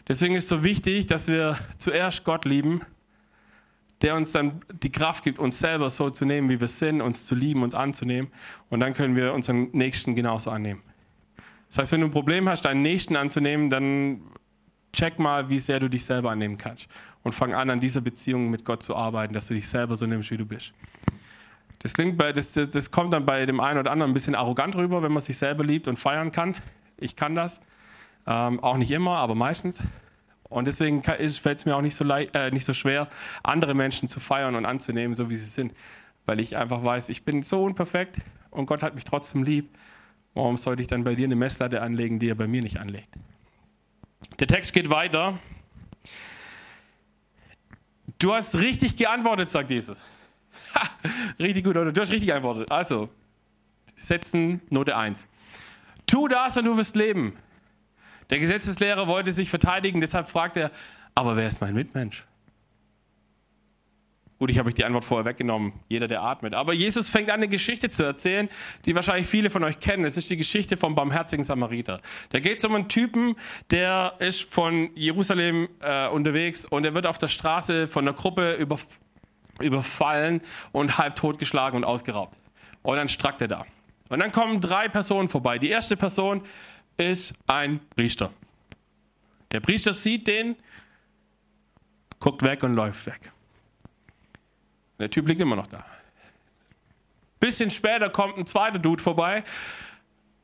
Deswegen 0.08 0.34
ist 0.34 0.46
es 0.46 0.50
so 0.50 0.64
wichtig, 0.64 1.06
dass 1.06 1.28
wir 1.28 1.60
zuerst 1.78 2.24
Gott 2.24 2.46
lieben, 2.46 2.82
der 4.02 4.16
uns 4.16 4.32
dann 4.32 4.62
die 4.82 4.92
Kraft 4.92 5.24
gibt, 5.26 5.38
uns 5.38 5.60
selber 5.60 5.92
so 5.92 6.10
zu 6.10 6.26
nehmen, 6.26 6.50
wie 6.50 6.60
wir 6.60 6.68
sind, 6.68 7.02
uns 7.02 7.28
zu 7.28 7.36
lieben, 7.36 7.62
uns 7.62 7.76
anzunehmen. 7.76 8.32
Und 8.70 8.80
dann 8.80 8.96
können 8.96 9.16
wir 9.16 9.34
unseren 9.34 9.70
Nächsten 9.74 10.16
genauso 10.16 10.50
annehmen. 10.50 10.82
Das 11.70 11.80
heißt, 11.80 11.92
wenn 11.92 12.02
du 12.02 12.08
ein 12.08 12.12
Problem 12.12 12.48
hast, 12.48 12.66
deinen 12.66 12.82
Nächsten 12.82 13.16
anzunehmen, 13.16 13.70
dann 13.70 14.22
check 14.94 15.20
mal, 15.20 15.50
wie 15.50 15.60
sehr 15.60 15.80
du 15.80 15.90
dich 15.90 16.06
selber 16.06 16.32
annehmen 16.32 16.58
kannst. 16.58 16.88
Und 17.24 17.34
fang 17.34 17.54
an, 17.54 17.70
an 17.70 17.80
dieser 17.80 18.02
Beziehung 18.02 18.50
mit 18.50 18.64
Gott 18.64 18.84
zu 18.84 18.96
arbeiten, 18.96 19.34
dass 19.34 19.48
du 19.48 19.54
dich 19.54 19.68
selber 19.68 19.96
so 19.96 20.06
nimmst, 20.06 20.32
wie 20.32 20.38
du 20.38 20.46
bist. 20.46 20.74
Das, 21.80 21.94
klingt 21.94 22.18
bei, 22.18 22.34
das, 22.34 22.54
das, 22.54 22.70
das 22.70 22.92
kommt 22.92 23.14
dann 23.14 23.26
bei 23.26 23.46
dem 23.46 23.60
einen 23.60 23.80
oder 23.80 23.92
anderen 23.92 24.12
ein 24.12 24.14
bisschen 24.14 24.36
arrogant 24.36 24.76
rüber, 24.76 25.04
wenn 25.04 25.12
man 25.12 25.22
sich 25.22 25.38
selber 25.38 25.64
liebt 25.64 25.88
und 25.88 25.98
feiern 25.98 26.32
kann. 26.32 26.56
Ich 26.98 27.16
kann 27.16 27.36
das. 27.36 27.62
Ähm, 28.26 28.62
auch 28.62 28.78
nicht 28.78 28.92
immer, 28.92 29.18
aber 29.18 29.36
meistens. 29.36 29.82
Und 30.50 30.66
deswegen 30.66 31.04
fällt 31.04 31.60
es 31.60 31.66
mir 31.66 31.76
auch 31.76 31.82
nicht 31.82 31.96
so, 31.96 32.06
äh, 32.06 32.52
nicht 32.52 32.66
so 32.66 32.74
schwer, 32.74 33.08
andere 33.44 33.74
Menschen 33.74 34.08
zu 34.08 34.20
feiern 34.20 34.56
und 34.56 34.66
anzunehmen, 34.66 35.16
so 35.16 35.30
wie 35.30 35.36
sie 35.36 35.46
sind. 35.46 35.74
Weil 36.26 36.40
ich 36.40 36.58
einfach 36.58 36.84
weiß, 36.84 37.10
ich 37.10 37.24
bin 37.24 37.44
so 37.44 37.64
unperfekt 37.64 38.18
und 38.50 38.66
Gott 38.66 38.82
hat 38.82 38.96
mich 38.96 39.04
trotzdem 39.04 39.44
lieb. 39.44 39.70
Warum 40.38 40.56
sollte 40.56 40.84
ich 40.84 40.88
dann 40.88 41.04
bei 41.04 41.16
dir 41.16 41.26
eine 41.26 41.36
Messlatte 41.36 41.82
anlegen, 41.82 42.20
die 42.20 42.30
er 42.30 42.36
bei 42.36 42.46
mir 42.46 42.62
nicht 42.62 42.80
anlegt? 42.80 43.10
Der 44.38 44.46
Text 44.46 44.72
geht 44.72 44.88
weiter. 44.88 45.40
Du 48.20 48.36
hast 48.36 48.56
richtig 48.56 48.98
geantwortet, 48.98 49.50
sagt 49.50 49.72
Jesus. 49.72 50.04
Ha, 50.76 50.88
richtig 51.40 51.64
gut, 51.64 51.76
oder? 51.76 51.92
Du 51.92 52.00
hast 52.00 52.12
richtig 52.12 52.28
geantwortet. 52.28 52.72
Also, 52.72 53.10
setzen 53.96 54.62
Note 54.70 54.96
1. 54.96 55.28
Tu 56.06 56.28
das 56.28 56.56
und 56.56 56.66
du 56.66 56.78
wirst 56.78 56.96
leben. 56.96 57.36
Der 58.30 58.38
Gesetzeslehrer 58.38 59.08
wollte 59.08 59.32
sich 59.32 59.50
verteidigen, 59.50 60.02
deshalb 60.02 60.30
fragt 60.30 60.56
er, 60.56 60.70
aber 61.16 61.36
wer 61.36 61.48
ist 61.48 61.62
mein 61.62 61.74
Mitmensch? 61.74 62.26
Gut, 64.40 64.52
ich 64.52 64.60
habe 64.60 64.70
euch 64.70 64.76
die 64.76 64.86
Antwort 64.86 65.04
vorher 65.04 65.26
weggenommen, 65.26 65.74
jeder, 65.90 66.08
der 66.08 66.22
atmet. 66.22 66.54
Aber 66.54 66.72
Jesus 66.72 67.10
fängt 67.10 67.32
an, 67.32 67.38
eine 67.38 67.48
Geschichte 67.48 67.90
zu 67.90 68.04
erzählen, 68.04 68.50
die 68.86 68.94
wahrscheinlich 68.94 69.26
viele 69.26 69.50
von 69.50 69.64
euch 69.64 69.80
kennen. 69.80 70.06
Es 70.06 70.16
ist 70.16 70.30
die 70.30 70.38
Geschichte 70.38 70.78
vom 70.78 70.94
barmherzigen 70.94 71.44
Samariter. 71.44 72.00
Da 72.30 72.40
geht 72.40 72.60
es 72.60 72.66
um 72.66 72.76
einen 72.76 72.88
Typen, 72.88 73.36
der 73.72 74.14
ist 74.20 74.44
von 74.44 74.92
Jerusalem 74.94 75.70
äh, 75.80 76.08
unterwegs 76.10 76.66
und 76.66 76.86
er 76.86 76.94
wird 76.94 77.08
auf 77.08 77.18
der 77.18 77.30
Straße 77.30 77.88
von 77.88 78.08
einer 78.08 78.16
Gruppe 78.16 78.54
über, 78.54 78.78
überfallen 79.60 80.42
und 80.72 81.00
halb 81.00 81.16
totgeschlagen 81.16 81.78
und 81.78 81.84
ausgeraubt. 81.84 82.38
Und 82.84 82.98
dann 82.98 83.10
strackt 83.10 83.42
er 83.42 83.48
da. 83.48 83.66
Und 84.10 84.20
dann 84.20 84.32
kommen 84.32 84.62
drei 84.62 84.88
Personen 84.88 85.30
vorbei. 85.30 85.58
Die 85.58 85.70
erste 85.70 85.98
Person 85.98 86.44
ist 86.98 87.34
ein 87.48 87.80
Priester. 87.96 88.32
Der 89.52 89.62
Priester 89.62 89.94
sieht 89.94 90.28
den, 90.28 90.56
guckt 92.20 92.44
weg 92.44 92.62
und 92.62 92.76
läuft 92.76 93.08
weg. 93.08 93.32
Der 95.00 95.10
Typ 95.10 95.28
liegt 95.28 95.42
immer 95.42 95.56
noch 95.56 95.68
da. 95.68 95.86
Bisschen 97.40 97.70
später 97.70 98.10
kommt 98.10 98.38
ein 98.38 98.48
zweiter 98.48 98.80
Dude 98.80 99.02
vorbei, 99.02 99.44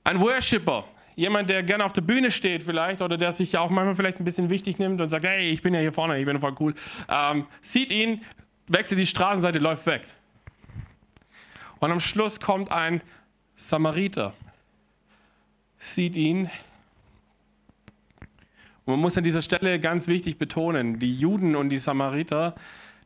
ein 0.04 0.20
Worshipper, 0.20 0.86
jemand, 1.16 1.50
der 1.50 1.64
gerne 1.64 1.86
auf 1.86 1.94
der 1.94 2.02
Bühne 2.02 2.30
steht 2.30 2.64
vielleicht 2.64 3.02
oder 3.02 3.18
der 3.18 3.32
sich 3.32 3.58
auch 3.58 3.70
manchmal 3.70 3.96
vielleicht 3.96 4.20
ein 4.20 4.26
bisschen 4.26 4.50
wichtig 4.50 4.80
nimmt 4.80 5.02
und 5.02 5.10
sagt, 5.10 5.26
hey, 5.26 5.50
ich 5.50 5.62
bin 5.62 5.74
ja 5.74 5.80
hier 5.80 5.94
vorne, 5.94 6.20
ich 6.20 6.26
bin 6.26 6.40
voll 6.40 6.56
cool. 6.60 6.76
Ähm, 7.10 7.48
sieht 7.62 7.90
ihn, 7.92 8.22
wechselt 8.68 9.00
die 9.00 9.06
Straßenseite, 9.06 9.60
läuft 9.60 9.86
weg. 9.86 10.04
Und 11.80 11.92
am 11.92 12.00
Schluss 12.00 12.40
kommt 12.40 12.72
ein 12.72 13.02
Samariter, 13.56 14.34
sieht 15.78 16.16
ihn. 16.16 16.50
Und 18.86 18.94
man 18.94 19.00
muss 19.00 19.18
an 19.18 19.24
dieser 19.24 19.42
Stelle 19.42 19.80
ganz 19.80 20.08
wichtig 20.08 20.38
betonen, 20.38 21.00
die 21.00 21.14
Juden 21.18 21.56
und 21.56 21.70
die 21.70 21.80
Samariter, 21.80 22.56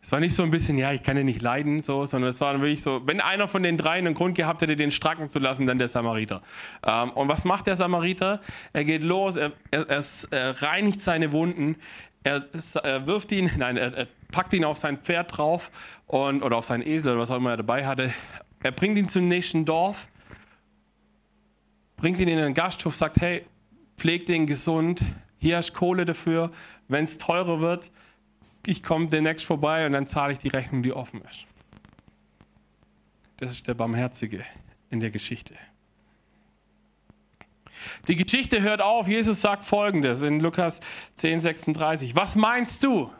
es 0.00 0.12
war 0.12 0.20
nicht 0.20 0.34
so 0.34 0.42
ein 0.42 0.50
bisschen, 0.50 0.78
ja, 0.78 0.92
ich 0.92 1.02
kann 1.02 1.16
ihn 1.16 1.26
nicht 1.26 1.42
leiden, 1.42 1.82
so, 1.82 2.06
sondern 2.06 2.30
es 2.30 2.40
war 2.40 2.58
wirklich 2.60 2.82
so, 2.82 3.06
wenn 3.06 3.20
einer 3.20 3.48
von 3.48 3.62
den 3.62 3.76
dreien 3.76 4.06
einen 4.06 4.14
Grund 4.14 4.36
gehabt 4.36 4.62
hätte, 4.62 4.76
den 4.76 4.90
stracken 4.90 5.28
zu 5.28 5.38
lassen, 5.38 5.66
dann 5.66 5.78
der 5.78 5.88
Samariter. 5.88 6.42
Ähm, 6.86 7.10
und 7.10 7.28
was 7.28 7.44
macht 7.44 7.66
der 7.66 7.76
Samariter? 7.76 8.40
Er 8.72 8.84
geht 8.84 9.02
los, 9.02 9.36
er, 9.36 9.52
er, 9.70 10.04
er 10.30 10.62
reinigt 10.62 11.00
seine 11.00 11.32
Wunden, 11.32 11.76
er, 12.22 12.44
er 12.82 13.06
wirft 13.06 13.32
ihn, 13.32 13.50
nein, 13.58 13.76
er, 13.76 13.94
er, 13.94 14.06
packt 14.30 14.52
ihn 14.52 14.64
auf 14.64 14.76
sein 14.76 14.98
Pferd 14.98 15.36
drauf 15.36 15.70
und, 16.06 16.42
oder 16.42 16.58
auf 16.58 16.64
seinen 16.64 16.86
Esel 16.86 17.12
oder 17.12 17.22
was 17.22 17.30
auch 17.30 17.36
immer 17.36 17.50
er 17.50 17.56
dabei 17.56 17.86
hatte. 17.86 18.12
Er 18.62 18.72
bringt 18.72 18.98
ihn 18.98 19.08
zum 19.08 19.26
nächsten 19.26 19.64
Dorf, 19.64 20.08
bringt 21.98 22.18
ihn 22.18 22.28
in 22.28 22.38
einen 22.38 22.54
Gasthof, 22.54 22.96
sagt, 22.96 23.20
hey, 23.20 23.44
pfleg 23.96 24.24
den 24.24 24.46
gesund, 24.46 25.02
hier 25.38 25.58
hast 25.58 25.74
Kohle 25.74 26.06
dafür, 26.06 26.50
wenn 26.88 27.04
es 27.04 27.18
teurer 27.18 27.60
wird, 27.60 27.90
ich 28.66 28.82
komme 28.82 29.08
demnächst 29.08 29.44
vorbei 29.44 29.84
und 29.84 29.92
dann 29.92 30.06
zahle 30.06 30.32
ich 30.32 30.38
die 30.38 30.48
Rechnung, 30.48 30.82
die 30.82 30.92
offen 30.92 31.20
ist. 31.28 31.46
Das 33.38 33.52
ist 33.52 33.66
der 33.66 33.74
Barmherzige 33.74 34.44
in 34.90 35.00
der 35.00 35.10
Geschichte. 35.10 35.54
Die 38.08 38.16
Geschichte 38.16 38.62
hört 38.62 38.80
auf. 38.80 39.06
Jesus 39.06 39.40
sagt 39.40 39.64
folgendes 39.64 40.22
in 40.22 40.40
Lukas 40.40 40.80
10, 41.14 41.40
36. 41.40 42.16
Was 42.16 42.36
meinst 42.36 42.82
du? 42.82 43.10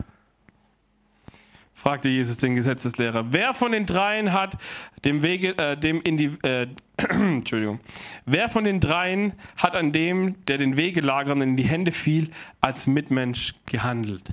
Fragte 1.78 2.08
Jesus 2.08 2.38
den 2.38 2.54
Gesetzeslehrer. 2.54 3.32
Wer 3.32 3.54
von 3.54 3.70
den 3.70 3.86
dreien 3.86 4.32
hat 4.32 4.58
dem 5.04 5.22
Wege, 5.22 5.56
äh, 5.58 5.76
dem 5.76 6.02
in 6.02 6.16
die, 6.16 6.36
äh, 6.42 6.66
Entschuldigung. 6.96 7.78
Wer 8.26 8.48
von 8.48 8.64
den 8.64 8.80
dreien 8.80 9.32
hat 9.56 9.76
an 9.76 9.92
dem, 9.92 10.44
der 10.46 10.58
den 10.58 10.76
Wegelagernden 10.76 11.50
in 11.50 11.56
die 11.56 11.68
Hände 11.68 11.92
fiel, 11.92 12.30
als 12.60 12.88
Mitmensch 12.88 13.54
gehandelt? 13.66 14.24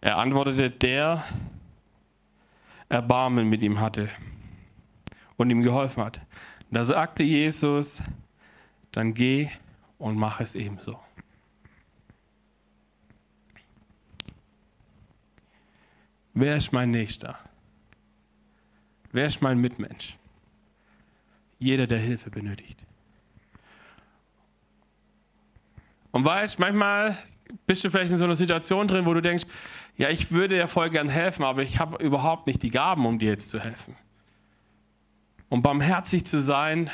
Er 0.00 0.18
antwortete, 0.18 0.68
der 0.68 1.22
Erbarmen 2.88 3.48
mit 3.48 3.62
ihm 3.62 3.78
hatte 3.78 4.08
und 5.36 5.48
ihm 5.48 5.62
geholfen 5.62 6.02
hat. 6.02 6.20
Da 6.72 6.82
sagte 6.82 7.22
Jesus, 7.22 8.02
dann 8.90 9.14
geh 9.14 9.48
und 9.96 10.16
mach 10.16 10.40
es 10.40 10.56
ebenso. 10.56 10.98
Wer 16.34 16.56
ist 16.56 16.72
mein 16.72 16.90
Nächster? 16.90 17.38
Wer 19.12 19.26
ist 19.26 19.42
mein 19.42 19.58
Mitmensch? 19.58 20.16
Jeder, 21.58 21.86
der 21.86 21.98
Hilfe 21.98 22.30
benötigt. 22.30 22.82
Und 26.10 26.24
weißt, 26.24 26.58
manchmal 26.58 27.16
bist 27.66 27.84
du 27.84 27.90
vielleicht 27.90 28.10
in 28.10 28.18
so 28.18 28.24
einer 28.24 28.34
Situation 28.34 28.88
drin, 28.88 29.06
wo 29.06 29.14
du 29.14 29.20
denkst, 29.20 29.44
ja, 29.96 30.08
ich 30.08 30.30
würde 30.32 30.56
dir 30.56 30.68
voll 30.68 30.90
gern 30.90 31.08
helfen, 31.08 31.44
aber 31.44 31.62
ich 31.62 31.78
habe 31.78 32.02
überhaupt 32.02 32.46
nicht 32.46 32.62
die 32.62 32.70
Gaben, 32.70 33.04
um 33.04 33.18
dir 33.18 33.30
jetzt 33.30 33.50
zu 33.50 33.60
helfen. 33.60 33.96
Um 35.48 35.62
barmherzig 35.62 36.24
zu 36.24 36.40
sein, 36.40 36.90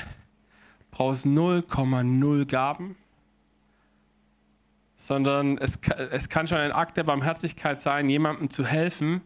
brauchst 0.90 1.26
0,0 1.26 2.46
Gaben, 2.46 2.96
sondern 4.98 5.56
es, 5.58 5.78
es 6.10 6.28
kann 6.28 6.46
schon 6.46 6.58
ein 6.58 6.72
Akt 6.72 6.96
der 6.96 7.04
Barmherzigkeit 7.04 7.80
sein, 7.80 8.10
jemandem 8.10 8.50
zu 8.50 8.66
helfen, 8.66 9.22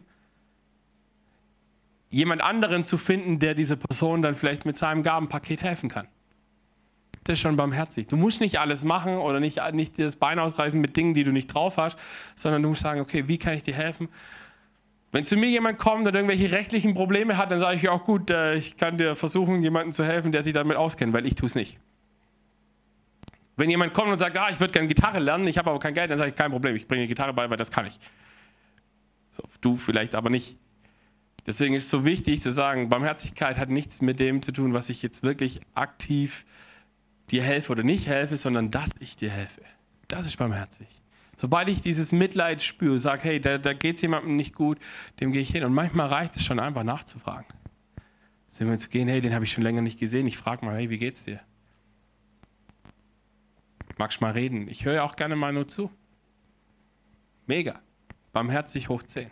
jemand 2.09 2.41
anderen 2.41 2.85
zu 2.85 2.97
finden, 2.97 3.39
der 3.39 3.55
diese 3.55 3.75
Person 3.75 4.21
dann 4.21 4.35
vielleicht 4.35 4.65
mit 4.65 4.77
seinem 4.77 5.01
Gabenpaket 5.01 5.63
helfen 5.63 5.89
kann. 5.89 6.07
Das 7.23 7.33
ist 7.33 7.41
schon 7.41 7.55
barmherzig. 7.55 8.07
Du 8.07 8.17
musst 8.17 8.39
nicht 8.39 8.59
alles 8.59 8.83
machen 8.83 9.17
oder 9.17 9.39
nicht, 9.39 9.59
nicht 9.73 9.97
das 9.97 10.15
Bein 10.15 10.39
ausreißen 10.39 10.79
mit 10.79 10.95
Dingen, 10.95 11.15
die 11.15 11.23
du 11.23 11.31
nicht 11.31 11.47
drauf 11.47 11.77
hast, 11.77 11.97
sondern 12.35 12.61
du 12.61 12.69
musst 12.69 12.81
sagen, 12.81 13.01
okay, 13.01 13.27
wie 13.27 13.39
kann 13.39 13.55
ich 13.55 13.63
dir 13.63 13.73
helfen? 13.73 14.09
Wenn 15.11 15.25
zu 15.25 15.37
mir 15.37 15.49
jemand 15.49 15.79
kommt 15.79 16.05
und 16.05 16.13
irgendwelche 16.13 16.51
rechtlichen 16.51 16.93
Probleme 16.93 17.37
hat, 17.37 17.49
dann 17.49 17.59
sage 17.59 17.77
ich 17.77 17.89
auch 17.89 18.03
gut, 18.03 18.29
äh, 18.29 18.55
ich 18.55 18.77
kann 18.77 18.97
dir 18.97 19.15
versuchen, 19.15 19.63
jemandem 19.63 19.93
zu 19.93 20.03
helfen, 20.03 20.31
der 20.31 20.43
sich 20.43 20.53
damit 20.53 20.75
auskennt, 20.75 21.13
weil 21.13 21.25
ich 21.25 21.35
tue 21.35 21.47
es 21.47 21.55
nicht. 21.55 21.79
Wenn 23.55 23.69
jemand 23.69 23.93
kommt 23.93 24.09
und 24.09 24.17
sagt, 24.17 24.35
ah, 24.37 24.49
ich 24.49 24.59
würde 24.59 24.73
gerne 24.73 24.87
Gitarre 24.87 25.19
lernen, 25.19 25.47
ich 25.47 25.57
habe 25.57 25.69
aber 25.69 25.79
kein 25.79 25.93
Geld, 25.93 26.09
dann 26.09 26.17
sage 26.17 26.31
ich, 26.31 26.35
kein 26.35 26.51
Problem, 26.51 26.75
ich 26.75 26.87
bringe 26.87 27.07
Gitarre 27.07 27.33
bei, 27.33 27.49
weil 27.49 27.57
das 27.57 27.71
kann 27.71 27.85
ich. 27.85 27.99
So, 29.31 29.43
du 29.61 29.77
vielleicht 29.77 30.15
aber 30.15 30.29
nicht. 30.29 30.57
Deswegen 31.45 31.73
ist 31.73 31.85
es 31.85 31.89
so 31.89 32.05
wichtig 32.05 32.41
zu 32.41 32.51
sagen, 32.51 32.89
Barmherzigkeit 32.89 33.57
hat 33.57 33.69
nichts 33.69 34.01
mit 34.01 34.19
dem 34.19 34.41
zu 34.41 34.51
tun, 34.51 34.73
was 34.73 34.89
ich 34.89 35.01
jetzt 35.01 35.23
wirklich 35.23 35.59
aktiv 35.73 36.45
dir 37.31 37.43
helfe 37.43 37.71
oder 37.71 37.83
nicht 37.83 38.07
helfe, 38.07 38.37
sondern 38.37 38.71
dass 38.71 38.89
ich 38.99 39.15
dir 39.15 39.29
helfe. 39.29 39.61
Das 40.07 40.25
ist 40.25 40.37
barmherzig. 40.37 40.87
Sobald 41.35 41.67
ich 41.67 41.81
dieses 41.81 42.11
Mitleid 42.11 42.61
spüre, 42.61 42.99
sage, 42.99 43.23
hey, 43.23 43.41
da, 43.41 43.57
da 43.57 43.73
geht 43.73 43.97
es 43.97 44.01
jemandem 44.03 44.35
nicht 44.35 44.53
gut, 44.53 44.77
dem 45.19 45.31
gehe 45.31 45.41
ich 45.41 45.49
hin. 45.49 45.63
Und 45.63 45.73
manchmal 45.73 46.07
reicht 46.07 46.35
es 46.35 46.45
schon 46.45 46.59
einfach 46.59 46.83
nachzufragen. 46.83 47.47
Sind 48.47 48.69
wir 48.69 48.77
zu 48.77 48.89
gehen, 48.89 49.07
hey, 49.07 49.19
den 49.19 49.33
habe 49.33 49.43
ich 49.43 49.51
schon 49.51 49.63
länger 49.63 49.81
nicht 49.81 49.99
gesehen. 49.99 50.27
Ich 50.27 50.37
frage 50.37 50.63
mal, 50.63 50.75
hey, 50.75 50.89
wie 50.89 50.99
geht's 50.99 51.25
dir? 51.25 51.39
Magst 53.97 54.21
mal 54.21 54.31
reden? 54.31 54.67
Ich 54.67 54.85
höre 54.85 55.03
auch 55.03 55.15
gerne 55.15 55.35
mal 55.35 55.53
nur 55.53 55.67
zu. 55.67 55.91
Mega. 57.45 57.79
Barmherzig 58.31 58.89
hoch 58.89 59.03
10. 59.03 59.29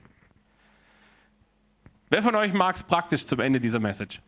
Wer 2.10 2.22
von 2.22 2.36
euch 2.36 2.54
mag 2.54 2.76
es 2.76 2.84
praktisch 2.84 3.26
zum 3.26 3.40
Ende 3.40 3.60
dieser 3.60 3.80
Message? 3.80 4.22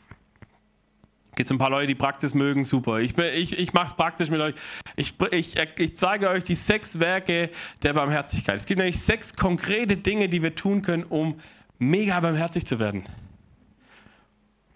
Gibt 1.35 1.47
es 1.47 1.51
ein 1.51 1.57
paar 1.57 1.71
Leute, 1.71 1.87
die 1.87 1.95
Praxis 1.95 2.33
mögen? 2.33 2.63
Super. 2.63 2.99
Ich, 2.99 3.17
ich, 3.17 3.57
ich 3.57 3.73
mache 3.73 3.87
es 3.87 3.93
praktisch 3.95 4.29
mit 4.29 4.39
euch. 4.39 4.55
Ich, 4.95 5.15
ich, 5.31 5.55
ich 5.57 5.97
zeige 5.97 6.29
euch 6.29 6.43
die 6.43 6.55
sechs 6.55 6.99
Werke 6.99 7.49
der 7.81 7.93
Barmherzigkeit. 7.93 8.55
Es 8.55 8.65
gibt 8.65 8.77
nämlich 8.77 9.01
sechs 9.01 9.35
konkrete 9.35 9.97
Dinge, 9.97 10.29
die 10.29 10.43
wir 10.43 10.55
tun 10.55 10.81
können, 10.83 11.03
um 11.03 11.39
mega 11.79 12.19
barmherzig 12.19 12.65
zu 12.65 12.79
werden. 12.79 13.07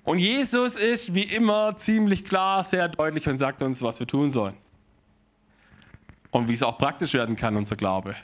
Und 0.04 0.20
Jesus 0.20 0.76
ist 0.78 1.14
wie 1.14 1.24
immer 1.24 1.76
ziemlich 1.76 2.26
klar, 2.26 2.64
sehr 2.64 2.88
deutlich 2.90 3.28
und 3.28 3.38
sagt 3.38 3.62
uns, 3.62 3.82
was 3.82 4.00
wir 4.00 4.08
tun 4.08 4.32
sollen. 4.32 4.56
Und 6.32 6.50
wie 6.50 6.54
es 6.54 6.64
auch 6.64 6.78
praktisch 6.78 7.14
werden 7.14 7.36
kann, 7.36 7.56
unser 7.56 7.76
Glaube. 7.76 8.16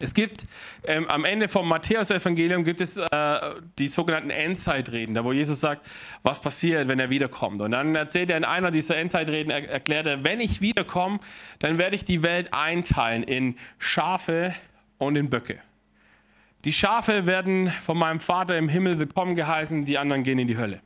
Es 0.00 0.14
gibt 0.14 0.44
ähm, 0.84 1.08
am 1.08 1.24
Ende 1.24 1.48
vom 1.48 1.66
Matthäus-Evangelium 1.68 2.64
gibt 2.64 2.80
es 2.80 2.98
äh, 2.98 3.40
die 3.78 3.88
sogenannten 3.88 4.30
Endzeitreden, 4.30 5.14
da 5.14 5.24
wo 5.24 5.32
Jesus 5.32 5.60
sagt, 5.60 5.84
was 6.22 6.40
passiert, 6.40 6.86
wenn 6.88 7.00
er 7.00 7.10
wiederkommt. 7.10 7.60
Und 7.60 7.72
dann 7.72 7.94
erzählt 7.94 8.30
er 8.30 8.36
in 8.36 8.44
einer 8.44 8.70
dieser 8.70 8.96
Endzeitreden, 8.96 9.50
er, 9.50 9.68
erklärt 9.68 10.06
er, 10.06 10.22
wenn 10.24 10.40
ich 10.40 10.60
wiederkomme, 10.60 11.18
dann 11.58 11.78
werde 11.78 11.96
ich 11.96 12.04
die 12.04 12.22
Welt 12.22 12.52
einteilen 12.52 13.22
in 13.22 13.56
Schafe 13.78 14.54
und 14.98 15.16
in 15.16 15.30
Böcke. 15.30 15.58
Die 16.64 16.72
Schafe 16.72 17.26
werden 17.26 17.70
von 17.70 17.98
meinem 17.98 18.20
Vater 18.20 18.56
im 18.56 18.68
Himmel 18.68 18.98
willkommen 18.98 19.34
geheißen, 19.34 19.84
die 19.84 19.98
anderen 19.98 20.22
gehen 20.22 20.38
in 20.38 20.48
die 20.48 20.58
Hölle. 20.58 20.80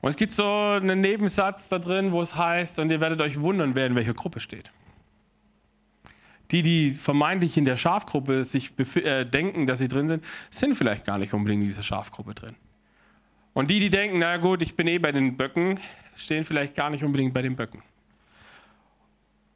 Und 0.00 0.10
es 0.10 0.16
gibt 0.16 0.32
so 0.32 0.44
einen 0.44 1.00
Nebensatz 1.00 1.68
da 1.68 1.78
drin, 1.78 2.12
wo 2.12 2.22
es 2.22 2.34
heißt, 2.34 2.78
und 2.78 2.90
ihr 2.90 3.00
werdet 3.00 3.20
euch 3.20 3.40
wundern, 3.40 3.74
wer 3.74 3.86
in 3.86 3.94
welcher 3.94 4.14
Gruppe 4.14 4.40
steht. 4.40 4.70
Die, 6.50 6.62
die 6.62 6.94
vermeintlich 6.94 7.56
in 7.56 7.64
der 7.64 7.76
Schafgruppe 7.76 8.44
sich 8.44 8.72
äh, 8.96 9.24
denken, 9.24 9.66
dass 9.66 9.78
sie 9.78 9.88
drin 9.88 10.08
sind, 10.08 10.24
sind 10.50 10.74
vielleicht 10.74 11.04
gar 11.04 11.18
nicht 11.18 11.32
unbedingt 11.32 11.62
in 11.62 11.68
dieser 11.68 11.82
Schafgruppe 11.82 12.34
drin. 12.34 12.56
Und 13.52 13.70
die, 13.70 13.78
die 13.78 13.90
denken, 13.90 14.18
na 14.18 14.36
gut, 14.38 14.62
ich 14.62 14.74
bin 14.74 14.86
eh 14.86 14.98
bei 14.98 15.12
den 15.12 15.36
Böcken, 15.36 15.78
stehen 16.16 16.44
vielleicht 16.44 16.74
gar 16.74 16.90
nicht 16.90 17.04
unbedingt 17.04 17.34
bei 17.34 17.42
den 17.42 17.56
Böcken. 17.56 17.82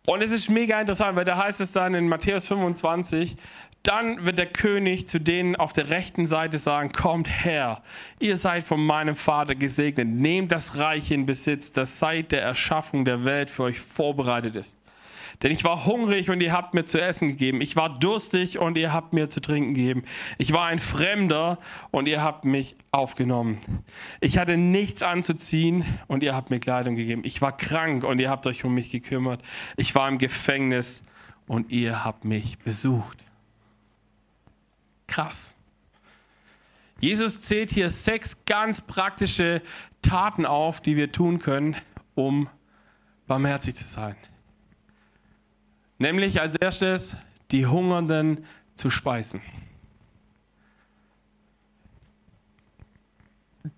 Und 0.06 0.20
es 0.22 0.32
ist 0.32 0.50
mega 0.50 0.80
interessant, 0.80 1.16
weil 1.16 1.24
da 1.24 1.38
heißt 1.38 1.60
es 1.62 1.72
dann 1.72 1.94
in 1.94 2.08
Matthäus 2.08 2.46
25, 2.46 3.36
dann 3.84 4.24
wird 4.24 4.38
der 4.38 4.46
König 4.46 5.06
zu 5.08 5.20
denen 5.20 5.56
auf 5.56 5.72
der 5.72 5.90
rechten 5.90 6.26
Seite 6.26 6.58
sagen, 6.58 6.92
kommt 6.92 7.28
her, 7.28 7.82
ihr 8.18 8.38
seid 8.38 8.64
von 8.64 8.84
meinem 8.84 9.14
Vater 9.14 9.54
gesegnet, 9.54 10.08
nehmt 10.08 10.52
das 10.52 10.78
Reich 10.78 11.10
in 11.10 11.26
Besitz, 11.26 11.70
das 11.70 11.98
seit 11.98 12.32
der 12.32 12.42
Erschaffung 12.42 13.04
der 13.04 13.24
Welt 13.24 13.50
für 13.50 13.64
euch 13.64 13.78
vorbereitet 13.78 14.56
ist. 14.56 14.78
Denn 15.42 15.50
ich 15.50 15.64
war 15.64 15.84
hungrig 15.84 16.30
und 16.30 16.40
ihr 16.40 16.52
habt 16.52 16.74
mir 16.74 16.86
zu 16.86 17.00
essen 17.00 17.28
gegeben. 17.28 17.60
Ich 17.60 17.76
war 17.76 17.98
durstig 17.98 18.58
und 18.58 18.78
ihr 18.78 18.92
habt 18.92 19.12
mir 19.12 19.28
zu 19.30 19.40
trinken 19.40 19.74
gegeben. 19.74 20.04
Ich 20.38 20.52
war 20.52 20.66
ein 20.66 20.78
Fremder 20.78 21.58
und 21.90 22.06
ihr 22.06 22.22
habt 22.22 22.44
mich 22.44 22.76
aufgenommen. 22.92 23.58
Ich 24.20 24.38
hatte 24.38 24.56
nichts 24.56 25.02
anzuziehen 25.02 25.84
und 26.06 26.22
ihr 26.22 26.34
habt 26.34 26.50
mir 26.50 26.60
Kleidung 26.60 26.94
gegeben. 26.94 27.22
Ich 27.24 27.42
war 27.42 27.54
krank 27.56 28.04
und 28.04 28.20
ihr 28.20 28.30
habt 28.30 28.46
euch 28.46 28.64
um 28.64 28.74
mich 28.74 28.90
gekümmert. 28.90 29.42
Ich 29.76 29.94
war 29.94 30.08
im 30.08 30.18
Gefängnis 30.18 31.02
und 31.46 31.70
ihr 31.70 32.04
habt 32.04 32.24
mich 32.24 32.58
besucht. 32.60 33.23
Krass. 35.06 35.54
Jesus 37.00 37.40
zählt 37.40 37.70
hier 37.70 37.90
sechs 37.90 38.44
ganz 38.44 38.80
praktische 38.80 39.62
Taten 40.02 40.46
auf, 40.46 40.80
die 40.80 40.96
wir 40.96 41.12
tun 41.12 41.38
können, 41.38 41.76
um 42.14 42.48
barmherzig 43.26 43.74
zu 43.74 43.86
sein. 43.86 44.16
Nämlich 45.98 46.40
als 46.40 46.56
erstes 46.56 47.16
die 47.50 47.66
Hungernden 47.66 48.46
zu 48.74 48.90
speisen. 48.90 49.40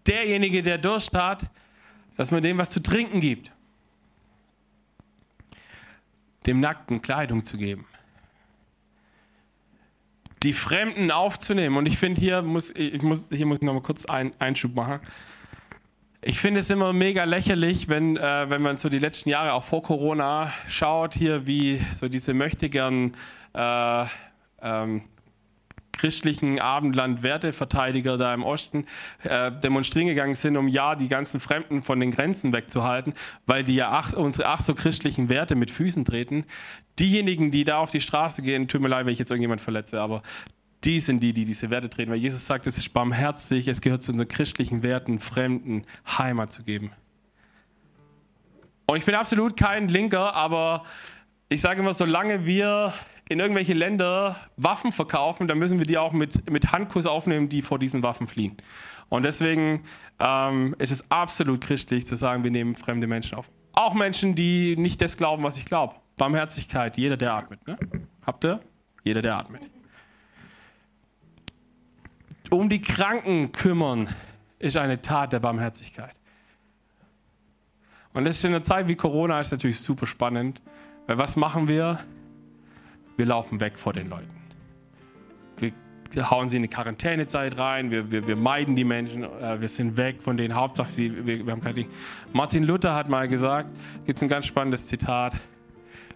Derjenige, 0.07 0.63
der 0.63 0.79
Durst 0.79 1.13
hat, 1.15 1.51
dass 2.17 2.31
man 2.31 2.43
dem 2.43 2.59
was 2.59 2.71
zu 2.71 2.81
trinken 2.81 3.21
gibt. 3.21 3.53
Dem 6.47 6.61
Nackten 6.61 7.03
Kleidung 7.03 7.45
zu 7.45 7.57
geben. 7.57 7.87
Die 10.43 10.53
Fremden 10.53 11.11
aufzunehmen. 11.11 11.77
Und 11.77 11.87
ich 11.87 11.99
finde, 11.99 12.21
hier 12.21 12.43
muss 12.43 12.71
ich, 12.71 13.03
muss, 13.03 13.29
hier 13.31 13.47
muss 13.47 13.59
ich 13.59 13.65
noch 13.65 13.75
mal 13.75 13.83
kurz 13.83 14.05
einen 14.05 14.33
Einschub 14.39 14.75
machen. 14.75 15.01
Ich 16.23 16.41
finde 16.41 16.61
es 16.61 16.71
immer 16.71 16.93
mega 16.93 17.25
lächerlich, 17.25 17.89
wenn, 17.89 18.17
äh, 18.17 18.51
wenn 18.51 18.61
man 18.61 18.79
so 18.79 18.89
die 18.89 18.99
letzten 18.99 19.29
Jahre 19.29 19.53
auch 19.53 19.63
vor 19.63 19.83
Corona 19.83 20.53
schaut, 20.69 21.15
hier 21.15 21.47
wie 21.47 21.81
so 21.95 22.09
diese 22.09 22.35
möchtegern 22.35 23.13
äh, 23.55 24.05
ähm, 24.61 25.03
christlichen 25.97 26.61
Abendland-Werteverteidiger 26.61 28.19
da 28.19 28.35
im 28.35 28.45
Osten 28.45 28.87
äh, 29.25 29.51
demonstrieren 29.51 30.09
gegangen 30.09 30.35
sind, 30.35 30.57
um 30.57 30.69
ja 30.69 30.95
die 30.95 31.09
ganzen 31.09 31.41
Fremden 31.41 31.83
von 31.83 32.01
den 32.01 32.11
Grenzen 32.11 32.53
wegzuhalten, 32.53 33.15
weil 33.47 33.65
die 33.65 33.75
ja 33.75 33.91
ach, 33.91 34.13
unsere 34.13 34.49
ach 34.49 34.61
so 34.61 34.75
christlichen 34.75 35.29
Werte 35.29 35.55
mit 35.55 35.71
Füßen 35.71 36.05
treten. 36.05 36.45
Diejenigen, 36.99 37.51
die 37.51 37.65
da 37.65 37.79
auf 37.79 37.91
die 37.91 38.01
Straße 38.01 38.43
gehen, 38.43 38.69
tut 38.69 38.81
mir 38.81 38.89
leid, 38.89 39.07
wenn 39.07 39.13
ich 39.13 39.19
jetzt 39.19 39.31
irgendjemand 39.31 39.61
verletze, 39.61 40.01
aber 40.01 40.23
die 40.85 41.01
sind 41.01 41.21
die, 41.21 41.33
die 41.33 41.45
diese 41.45 41.71
Werte 41.71 41.91
treten, 41.91 42.11
weil 42.13 42.19
Jesus 42.19 42.47
sagt, 42.47 42.67
es 42.67 42.79
ist 42.79 42.93
barmherzig, 42.93 43.67
es 43.69 43.81
gehört 43.81 44.03
zu 44.03 44.13
unseren 44.13 44.29
christlichen 44.29 44.83
Werten, 44.83 45.19
Fremden 45.19 45.85
Heimat 46.07 46.53
zu 46.53 46.63
geben. 46.63 46.93
Und 48.87 48.99
ich 48.99 49.05
bin 49.05 49.17
absolut 49.17 49.57
kein 49.57 49.89
Linker, 49.89 50.35
aber 50.35 50.85
ich 51.49 51.61
sage 51.61 51.81
immer, 51.81 51.93
solange 51.93 52.47
wir 52.47 52.93
in 53.29 53.41
irgendwelche 53.41 53.73
Länder 53.73 54.37
Waffen 54.57 54.93
verkaufen, 54.93 55.49
dann 55.49 55.59
müssen 55.59 55.79
wir 55.79 55.87
die 55.87 55.99
auch 55.99 56.13
mit, 56.13 56.49
mit 56.51 56.73
Handkuss 56.73 57.07
aufnehmen, 57.07 57.49
die 57.49 57.63
vor 57.63 57.79
diesen 57.79 58.03
Waffen 58.03 58.27
fliehen. 58.27 58.57
Und 59.09 59.25
deswegen 59.25 59.83
ähm, 60.19 60.75
ist 60.79 60.93
es 60.93 61.11
absolut 61.11 61.61
christlich 61.61 62.07
zu 62.07 62.17
sagen, 62.17 62.45
wir 62.45 62.51
nehmen 62.51 62.75
fremde 62.75 63.07
Menschen 63.07 63.37
auf. 63.37 63.51
Auch 63.73 63.95
Menschen, 63.95 64.35
die 64.35 64.77
nicht 64.77 65.03
das 65.03 65.17
glauben, 65.17 65.43
was 65.43 65.59
ich 65.59 65.65
glaube. 65.65 65.95
Barmherzigkeit, 66.17 66.97
jeder, 66.97 67.17
der 67.17 67.35
atmet. 67.35 67.67
Ne? 67.67 67.79
Habt 68.25 68.45
ihr? 68.45 68.61
Jeder, 69.05 69.23
der 69.23 69.37
atmet 69.37 69.63
um 72.51 72.69
die 72.69 72.81
Kranken 72.81 73.53
kümmern, 73.53 74.09
ist 74.59 74.77
eine 74.77 75.01
Tat 75.03 75.33
der 75.33 75.41
Barmherzigkeit. 75.41 76.15
Und 78.13 78.25
das 78.25 78.37
ist 78.37 78.45
in 78.45 78.55
einer 78.55 78.65
Zeit 78.65 78.89
wie 78.89 78.97
Corona 78.97 79.41
ist 79.41 79.51
natürlich 79.51 79.81
super 79.81 80.07
spannend, 80.07 80.63
weil 81.07 81.19
was 81.19 81.37
machen 81.37 81.69
wir? 81.69 82.01
Wir 83.17 83.27
laufen 83.27 83.61
weg 83.61 83.79
vor 83.79 83.93
den 83.93 84.09
Leuten. 84.09 84.31
Wir 86.13 86.31
hauen 86.31 86.49
sie 86.49 86.57
in 86.57 86.61
eine 86.61 86.69
Quarantänezeit 86.69 87.59
rein, 87.59 87.91
wir, 87.91 88.11
wir, 88.11 88.27
wir 88.29 88.37
meiden 88.37 88.77
die 88.77 88.85
Menschen, 88.85 89.25
äh, 89.25 89.61
wir 89.61 89.69
sind 89.69 89.97
weg 89.97 90.23
von 90.23 90.37
denen. 90.37 90.55
Hauptsache, 90.55 90.91
sie, 90.91 91.27
wir, 91.27 91.45
wir 91.45 91.53
haben 91.53 91.61
kein 91.61 91.75
Ding. 91.75 91.89
Martin 92.33 92.63
Luther 92.63 92.95
hat 92.95 93.09
mal 93.09 93.27
gesagt, 93.27 93.73
gibt 94.05 94.17
es 94.17 94.23
ein 94.23 94.29
ganz 94.29 94.47
spannendes 94.47 94.87
Zitat, 94.87 95.35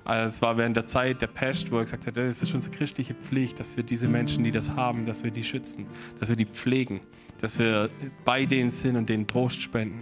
also 0.05 0.27
es 0.27 0.43
war 0.43 0.57
während 0.57 0.77
der 0.77 0.87
Zeit 0.87 1.21
der 1.21 1.27
Pest, 1.27 1.71
wo 1.71 1.79
er 1.79 1.85
gesagt 1.85 2.07
hat, 2.07 2.17
das 2.17 2.43
ist 2.43 2.55
unsere 2.55 2.75
christliche 2.75 3.15
Pflicht, 3.15 3.61
dass 3.61 3.77
wir 3.77 3.85
diese 3.85 4.09
Menschen, 4.09 4.45
die 4.45 4.51
das 4.51 4.71
haben, 4.71 5.07
dass 5.07 5.23
wir 5.25 5.31
die 5.31 5.45
schützen, 5.45 5.87
dass 6.19 6.29
wir 6.29 6.37
die 6.37 6.47
pflegen, 6.47 7.01
dass 7.41 7.59
wir 7.59 7.91
bei 8.25 8.47
denen 8.47 8.71
sind 8.71 8.97
und 8.97 9.09
denen 9.09 9.27
Trost 9.27 9.61
spenden 9.61 10.01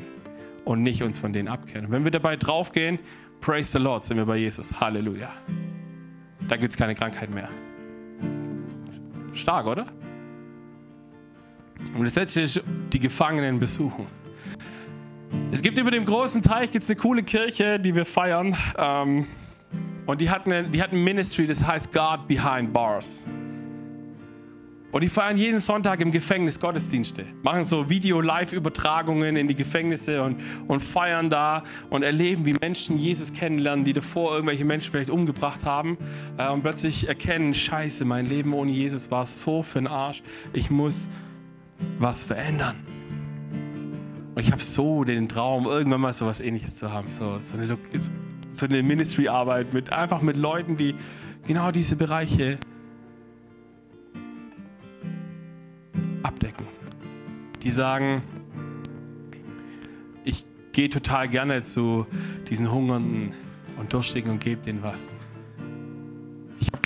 und 0.64 0.82
nicht 0.82 1.02
uns 1.02 1.18
von 1.18 1.32
denen 1.32 1.48
abkehren. 1.48 1.86
Und 1.86 1.92
wenn 1.92 2.04
wir 2.04 2.10
dabei 2.10 2.36
draufgehen, 2.36 2.98
praise 3.40 3.72
the 3.72 3.78
Lord, 3.78 4.04
sind 4.04 4.16
wir 4.16 4.26
bei 4.26 4.36
Jesus. 4.36 4.80
Halleluja. 4.80 5.30
Da 6.48 6.56
gibt 6.56 6.70
es 6.70 6.76
keine 6.76 6.94
Krankheit 6.94 7.32
mehr. 7.32 7.48
Stark, 9.34 9.66
oder? 9.66 9.86
Und 11.94 12.04
das 12.04 12.14
letzte 12.14 12.40
ist 12.40 12.62
die 12.92 12.98
Gefangenen 12.98 13.60
besuchen. 13.60 14.06
Es 15.52 15.62
gibt 15.62 15.78
über 15.78 15.90
dem 15.90 16.04
großen 16.04 16.42
Teich 16.42 16.70
gibt's 16.70 16.88
eine 16.88 16.98
coole 16.98 17.22
Kirche, 17.22 17.78
die 17.78 17.94
wir 17.94 18.06
feiern. 18.06 18.56
Ähm, 18.76 19.26
und 20.06 20.20
die 20.20 20.30
hatten, 20.30 20.72
die 20.72 20.82
hatten 20.82 20.96
ein 20.96 21.04
Ministry, 21.04 21.46
das 21.46 21.66
heißt 21.66 21.92
God 21.92 22.26
Behind 22.26 22.72
Bars. 22.72 23.26
Und 24.90 25.02
die 25.02 25.08
feiern 25.08 25.36
jeden 25.36 25.60
Sonntag 25.60 26.00
im 26.00 26.12
Gefängnis 26.12 26.58
Gottesdienste, 26.60 27.26
machen 27.42 27.64
so 27.64 27.90
Video-Live-Übertragungen 27.90 29.36
in 29.36 29.46
die 29.46 29.54
Gefängnisse 29.54 30.22
und, 30.22 30.40
und 30.66 30.80
feiern 30.80 31.28
da 31.28 31.62
und 31.90 32.02
erleben, 32.02 32.46
wie 32.46 32.54
Menschen 32.54 32.98
Jesus 32.98 33.34
kennenlernen, 33.34 33.84
die 33.84 33.92
davor 33.92 34.32
irgendwelche 34.32 34.64
Menschen 34.64 34.90
vielleicht 34.90 35.10
umgebracht 35.10 35.66
haben 35.66 35.98
äh, 36.38 36.48
und 36.48 36.62
plötzlich 36.62 37.06
erkennen, 37.06 37.52
scheiße, 37.52 38.06
mein 38.06 38.24
Leben 38.24 38.54
ohne 38.54 38.70
Jesus 38.72 39.10
war 39.10 39.26
so 39.26 39.62
für 39.62 39.78
den 39.78 39.88
Arsch, 39.88 40.22
ich 40.54 40.70
muss 40.70 41.06
was 41.98 42.24
verändern. 42.24 42.76
Und 44.34 44.42
ich 44.42 44.52
habe 44.52 44.62
so 44.62 45.04
den 45.04 45.28
Traum, 45.28 45.66
irgendwann 45.66 46.00
mal 46.00 46.12
so 46.14 46.24
was 46.24 46.40
ähnliches 46.40 46.76
zu 46.76 46.90
haben, 46.90 47.08
so, 47.10 47.38
so 47.40 47.58
eine 47.58 47.76
so 48.50 48.64
eine 48.64 48.82
Ministry-Arbeit 48.82 49.74
mit 49.74 49.92
einfach 49.92 50.22
mit 50.22 50.36
Leuten, 50.36 50.78
die 50.78 50.94
genau 51.46 51.70
diese 51.70 51.96
Bereiche 51.96 52.58
Die 57.68 57.74
sagen, 57.74 58.22
ich 60.24 60.46
gehe 60.72 60.88
total 60.88 61.28
gerne 61.28 61.64
zu 61.64 62.06
diesen 62.48 62.72
Hungernden 62.72 63.34
und 63.78 63.92
Durstigen 63.92 64.30
und 64.30 64.40
gebe 64.40 64.62
denen 64.62 64.82
was. 64.82 65.14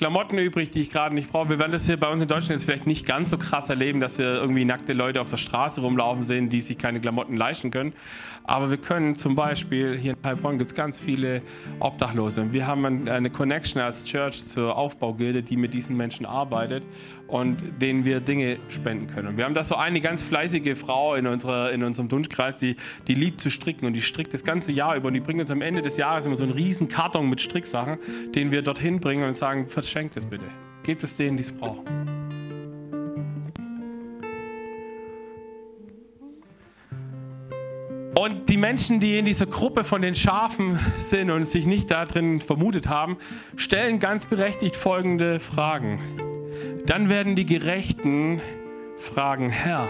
Klamotten 0.02 0.36
übrig, 0.36 0.70
die 0.70 0.80
ich 0.80 0.90
gerade 0.90 1.14
nicht 1.14 1.30
brauche. 1.30 1.50
Wir 1.50 1.60
werden 1.60 1.70
das 1.70 1.86
hier 1.86 1.96
bei 1.96 2.08
uns 2.08 2.20
in 2.20 2.26
Deutschland 2.26 2.58
jetzt 2.58 2.64
vielleicht 2.64 2.88
nicht 2.88 3.06
ganz 3.06 3.30
so 3.30 3.38
krass 3.38 3.68
erleben, 3.68 4.00
dass 4.00 4.18
wir 4.18 4.34
irgendwie 4.34 4.64
nackte 4.64 4.94
Leute 4.94 5.20
auf 5.20 5.30
der 5.30 5.36
Straße 5.36 5.80
rumlaufen 5.80 6.24
sehen, 6.24 6.48
die 6.48 6.60
sich 6.60 6.76
keine 6.76 7.00
Klamotten 7.00 7.36
leisten 7.36 7.70
können. 7.70 7.92
Aber 8.42 8.70
wir 8.70 8.78
können 8.78 9.14
zum 9.14 9.36
Beispiel, 9.36 9.96
hier 9.96 10.14
in 10.14 10.18
Heilbronn 10.24 10.58
gibt 10.58 10.72
es 10.72 10.74
ganz 10.74 10.98
viele 10.98 11.42
Obdachlose. 11.78 12.52
Wir 12.52 12.66
haben 12.66 13.08
eine 13.08 13.30
Connection 13.30 13.80
als 13.80 14.02
Church 14.02 14.44
zur 14.48 14.76
Aufbaugilde, 14.76 15.44
die 15.44 15.56
mit 15.56 15.72
diesen 15.72 15.96
Menschen 15.96 16.26
arbeitet 16.26 16.82
und 17.28 17.80
denen 17.80 18.04
wir 18.04 18.20
Dinge 18.20 18.58
spenden 18.68 19.06
können. 19.06 19.28
Und 19.28 19.36
wir 19.36 19.44
haben 19.44 19.54
da 19.54 19.62
so 19.62 19.76
eine 19.76 20.00
ganz 20.00 20.22
fleißige 20.22 20.76
Frau 20.76 21.14
in, 21.14 21.26
unserer, 21.26 21.70
in 21.70 21.84
unserem 21.84 22.08
Dunstkreis, 22.08 22.58
die, 22.58 22.76
die 23.06 23.14
liebt 23.14 23.40
zu 23.40 23.50
stricken 23.50 23.86
und 23.86 23.92
die 23.92 24.02
strickt 24.02 24.34
das 24.34 24.44
ganze 24.44 24.72
Jahr 24.72 24.96
über 24.96 25.08
und 25.08 25.14
die 25.14 25.20
bringt 25.20 25.40
uns 25.40 25.50
am 25.50 25.62
Ende 25.62 25.80
des 25.80 25.96
Jahres 25.96 26.26
immer 26.26 26.36
so 26.36 26.42
einen 26.42 26.52
riesen 26.52 26.88
Karton 26.88 27.30
mit 27.30 27.40
Stricksachen, 27.40 27.98
den 28.34 28.50
wir 28.50 28.62
dorthin 28.62 28.98
bringen 28.98 29.26
und 29.26 29.36
sagen, 29.36 29.68
verschenkt 29.92 30.16
es 30.16 30.24
bitte. 30.24 30.46
Gebt 30.84 31.04
es 31.04 31.18
denen, 31.18 31.36
die 31.36 31.42
es 31.42 31.52
brauchen. 31.52 31.84
Und 38.18 38.48
die 38.48 38.56
Menschen, 38.56 39.00
die 39.00 39.18
in 39.18 39.26
dieser 39.26 39.44
Gruppe 39.44 39.84
von 39.84 40.00
den 40.00 40.14
Schafen 40.14 40.78
sind 40.96 41.30
und 41.30 41.44
sich 41.44 41.66
nicht 41.66 41.90
darin 41.90 42.40
vermutet 42.40 42.88
haben, 42.88 43.18
stellen 43.56 43.98
ganz 43.98 44.24
berechtigt 44.24 44.76
folgende 44.76 45.38
Fragen. 45.38 46.00
Dann 46.86 47.10
werden 47.10 47.36
die 47.36 47.44
Gerechten 47.44 48.40
fragen, 48.96 49.50
Herr, 49.50 49.86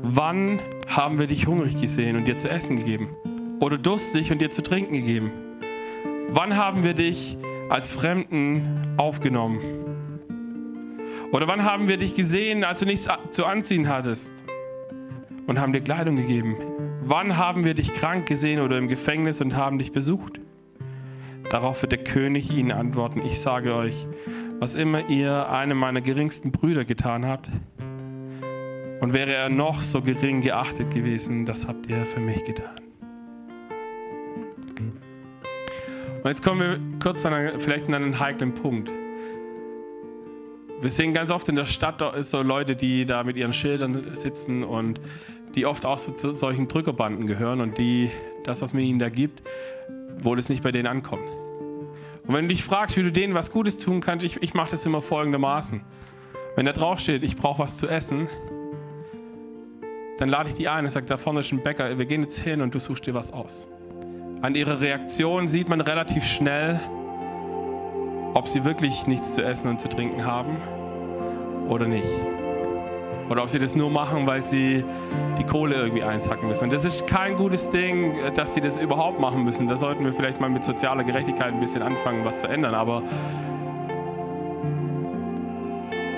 wann 0.00 0.60
haben 0.86 1.18
wir 1.18 1.26
dich 1.26 1.48
hungrig 1.48 1.80
gesehen 1.80 2.14
und 2.14 2.24
dir 2.24 2.36
zu 2.36 2.48
essen 2.48 2.76
gegeben? 2.76 3.08
Oder 3.58 3.78
durstig 3.78 4.30
und 4.30 4.40
dir 4.40 4.50
zu 4.50 4.62
trinken 4.62 4.92
gegeben? 4.92 5.32
Wann 6.28 6.56
haben 6.56 6.84
wir 6.84 6.94
dich 6.94 7.36
als 7.68 7.90
Fremden 7.90 8.80
aufgenommen? 8.96 9.60
Oder 11.32 11.48
wann 11.48 11.64
haben 11.64 11.88
wir 11.88 11.96
dich 11.96 12.14
gesehen, 12.14 12.64
als 12.64 12.80
du 12.80 12.86
nichts 12.86 13.08
zu 13.30 13.46
anziehen 13.46 13.88
hattest 13.88 14.32
und 15.46 15.60
haben 15.60 15.72
dir 15.72 15.80
Kleidung 15.80 16.16
gegeben? 16.16 16.56
Wann 17.02 17.36
haben 17.36 17.64
wir 17.64 17.74
dich 17.74 17.92
krank 17.94 18.26
gesehen 18.26 18.60
oder 18.60 18.78
im 18.78 18.88
Gefängnis 18.88 19.40
und 19.40 19.56
haben 19.56 19.78
dich 19.78 19.92
besucht? 19.92 20.40
Darauf 21.50 21.82
wird 21.82 21.92
der 21.92 22.02
König 22.02 22.50
ihnen 22.50 22.72
antworten, 22.72 23.22
ich 23.24 23.40
sage 23.40 23.74
euch, 23.74 24.06
was 24.58 24.74
immer 24.74 25.08
ihr 25.08 25.48
einem 25.48 25.78
meiner 25.78 26.00
geringsten 26.00 26.50
Brüder 26.50 26.84
getan 26.84 27.26
habt, 27.26 27.48
und 29.00 29.12
wäre 29.12 29.34
er 29.34 29.50
noch 29.50 29.82
so 29.82 30.00
gering 30.00 30.40
geachtet 30.40 30.92
gewesen, 30.92 31.44
das 31.44 31.68
habt 31.68 31.88
ihr 31.88 32.04
für 32.06 32.20
mich 32.20 32.44
getan. 32.44 32.85
Und 36.26 36.30
jetzt 36.32 36.42
kommen 36.42 36.60
wir 36.60 36.80
kurz 37.00 37.24
an 37.24 37.32
einen, 37.32 37.60
vielleicht 37.60 37.86
an 37.86 37.94
einen 37.94 38.18
heiklen 38.18 38.52
Punkt. 38.52 38.90
Wir 40.80 40.90
sehen 40.90 41.12
ganz 41.12 41.30
oft 41.30 41.48
in 41.48 41.54
der 41.54 41.66
Stadt 41.66 42.02
so 42.22 42.42
Leute, 42.42 42.74
die 42.74 43.04
da 43.04 43.22
mit 43.22 43.36
ihren 43.36 43.52
Schildern 43.52 44.12
sitzen 44.12 44.64
und 44.64 45.00
die 45.54 45.66
oft 45.66 45.86
auch 45.86 46.00
so 46.00 46.10
zu 46.10 46.32
solchen 46.32 46.66
Drückerbanden 46.66 47.28
gehören 47.28 47.60
und 47.60 47.78
die 47.78 48.10
das, 48.42 48.60
was 48.60 48.72
man 48.72 48.82
ihnen 48.82 48.98
da 48.98 49.08
gibt, 49.08 49.40
wo 50.18 50.34
das 50.34 50.48
nicht 50.48 50.64
bei 50.64 50.72
denen 50.72 50.88
ankommt. 50.88 51.22
Und 52.26 52.34
wenn 52.34 52.46
du 52.46 52.48
dich 52.48 52.64
fragst, 52.64 52.96
wie 52.96 53.02
du 53.02 53.12
denen 53.12 53.34
was 53.34 53.52
Gutes 53.52 53.78
tun 53.78 54.00
kannst, 54.00 54.24
ich, 54.24 54.42
ich 54.42 54.52
mache 54.52 54.72
das 54.72 54.84
immer 54.84 55.02
folgendermaßen. 55.02 55.80
Wenn 56.56 56.66
da 56.66 56.72
drauf 56.72 56.98
steht, 56.98 57.22
ich 57.22 57.36
brauche 57.36 57.60
was 57.60 57.78
zu 57.78 57.86
essen, 57.86 58.26
dann 60.18 60.28
lade 60.28 60.48
ich 60.48 60.56
die 60.56 60.66
ein 60.66 60.86
und 60.86 60.90
sage, 60.90 61.06
da 61.06 61.18
vorne 61.18 61.38
ist 61.38 61.52
ein 61.52 61.62
Bäcker, 61.62 61.96
wir 61.96 62.06
gehen 62.06 62.22
jetzt 62.22 62.40
hin 62.40 62.62
und 62.62 62.74
du 62.74 62.80
suchst 62.80 63.06
dir 63.06 63.14
was 63.14 63.32
aus. 63.32 63.68
An 64.42 64.54
ihrer 64.54 64.80
Reaktion 64.80 65.48
sieht 65.48 65.68
man 65.68 65.80
relativ 65.80 66.24
schnell, 66.24 66.78
ob 68.34 68.48
sie 68.48 68.64
wirklich 68.64 69.06
nichts 69.06 69.32
zu 69.32 69.42
essen 69.42 69.68
und 69.68 69.80
zu 69.80 69.88
trinken 69.88 70.26
haben 70.26 70.58
oder 71.68 71.86
nicht. 71.86 72.06
Oder 73.30 73.42
ob 73.42 73.48
sie 73.48 73.58
das 73.58 73.74
nur 73.74 73.90
machen, 73.90 74.26
weil 74.26 74.42
sie 74.42 74.84
die 75.38 75.44
Kohle 75.44 75.74
irgendwie 75.74 76.02
einsacken 76.02 76.46
müssen. 76.46 76.64
Und 76.64 76.72
das 76.72 76.84
ist 76.84 77.06
kein 77.06 77.34
gutes 77.34 77.70
Ding, 77.70 78.14
dass 78.34 78.54
sie 78.54 78.60
das 78.60 78.78
überhaupt 78.78 79.18
machen 79.18 79.42
müssen. 79.42 79.66
Da 79.66 79.76
sollten 79.76 80.04
wir 80.04 80.12
vielleicht 80.12 80.38
mal 80.38 80.50
mit 80.50 80.64
sozialer 80.64 81.02
Gerechtigkeit 81.02 81.52
ein 81.52 81.60
bisschen 81.60 81.82
anfangen, 81.82 82.24
was 82.24 82.40
zu 82.40 82.46
ändern. 82.46 82.74
Aber, 82.74 83.02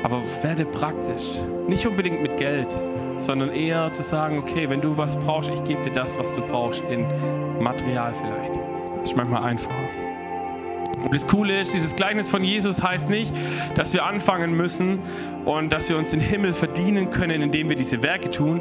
aber 0.03 0.23
werde 0.43 0.65
praktisch. 0.67 1.39
Nicht 1.69 1.87
unbedingt 1.87 2.21
mit 2.21 2.37
Geld, 2.37 2.77
sondern 3.19 3.53
eher 3.53 3.93
zu 3.93 4.03
sagen, 4.03 4.39
okay, 4.39 4.69
wenn 4.69 4.81
du 4.81 4.97
was 4.97 5.17
brauchst, 5.17 5.51
ich 5.51 5.63
gebe 5.65 5.83
dir 5.85 5.93
das, 5.93 6.19
was 6.19 6.33
du 6.33 6.41
brauchst, 6.41 6.83
in 6.83 7.07
Material 7.61 8.13
vielleicht. 8.15 8.55
Das 9.01 9.11
ist 9.11 9.17
manchmal 9.17 9.43
einfacher. 9.43 9.75
Und 11.03 11.15
das 11.15 11.27
Coole 11.27 11.61
ist, 11.61 11.75
dieses 11.75 11.95
Gleichnis 11.95 12.29
von 12.29 12.43
Jesus 12.43 12.83
heißt 12.83 13.09
nicht, 13.09 13.33
dass 13.77 13.93
wir 13.93 14.05
anfangen 14.05 14.55
müssen 14.55 14.99
und 15.45 15.73
dass 15.73 15.89
wir 15.89 15.97
uns 15.97 16.11
den 16.11 16.21
Himmel 16.21 16.53
verdienen 16.53 17.11
können, 17.11 17.41
indem 17.41 17.69
wir 17.69 17.77
diese 17.77 18.03
Werke 18.03 18.31
tun, 18.31 18.61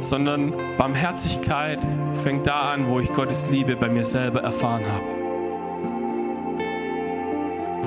sondern 0.00 0.52
Barmherzigkeit 0.78 1.78
fängt 2.24 2.46
da 2.46 2.72
an, 2.72 2.88
wo 2.88 2.98
ich 2.98 3.12
Gottes 3.12 3.50
Liebe 3.50 3.76
bei 3.76 3.88
mir 3.88 4.04
selber 4.04 4.42
erfahren 4.42 4.82
habe. 4.84 5.04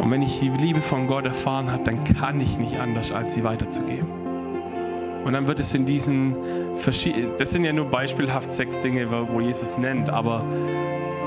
Und 0.01 0.11
wenn 0.11 0.21
ich 0.21 0.39
die 0.39 0.47
Liebe 0.49 0.79
von 0.79 1.07
Gott 1.07 1.25
erfahren 1.25 1.71
habe, 1.71 1.83
dann 1.83 2.05
kann 2.05 2.39
ich 2.39 2.57
nicht 2.57 2.79
anders, 2.79 3.11
als 3.11 3.33
sie 3.33 3.43
weiterzugeben. 3.43 4.28
Und 5.25 5.33
dann 5.33 5.47
wird 5.47 5.59
es 5.59 5.73
in 5.73 5.85
diesen 5.85 6.35
verschiedenen, 6.75 7.33
das 7.37 7.51
sind 7.51 7.65
ja 7.65 7.73
nur 7.73 7.85
beispielhaft 7.85 8.49
sechs 8.51 8.79
Dinge, 8.81 9.07
wo 9.11 9.41
Jesus 9.41 9.77
nennt, 9.77 10.09
aber 10.09 10.43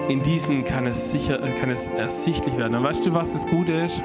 in 0.08 0.22
diesen 0.22 0.64
kann 0.64 0.86
es 0.86 1.10
sicher, 1.10 1.38
kann 1.60 1.70
es 1.70 1.88
ersichtlich 1.88 2.56
werden. 2.56 2.74
Und 2.74 2.84
weißt 2.84 3.04
du, 3.06 3.14
was 3.14 3.32
das 3.32 3.46
Gute 3.46 3.72
ist? 3.72 4.02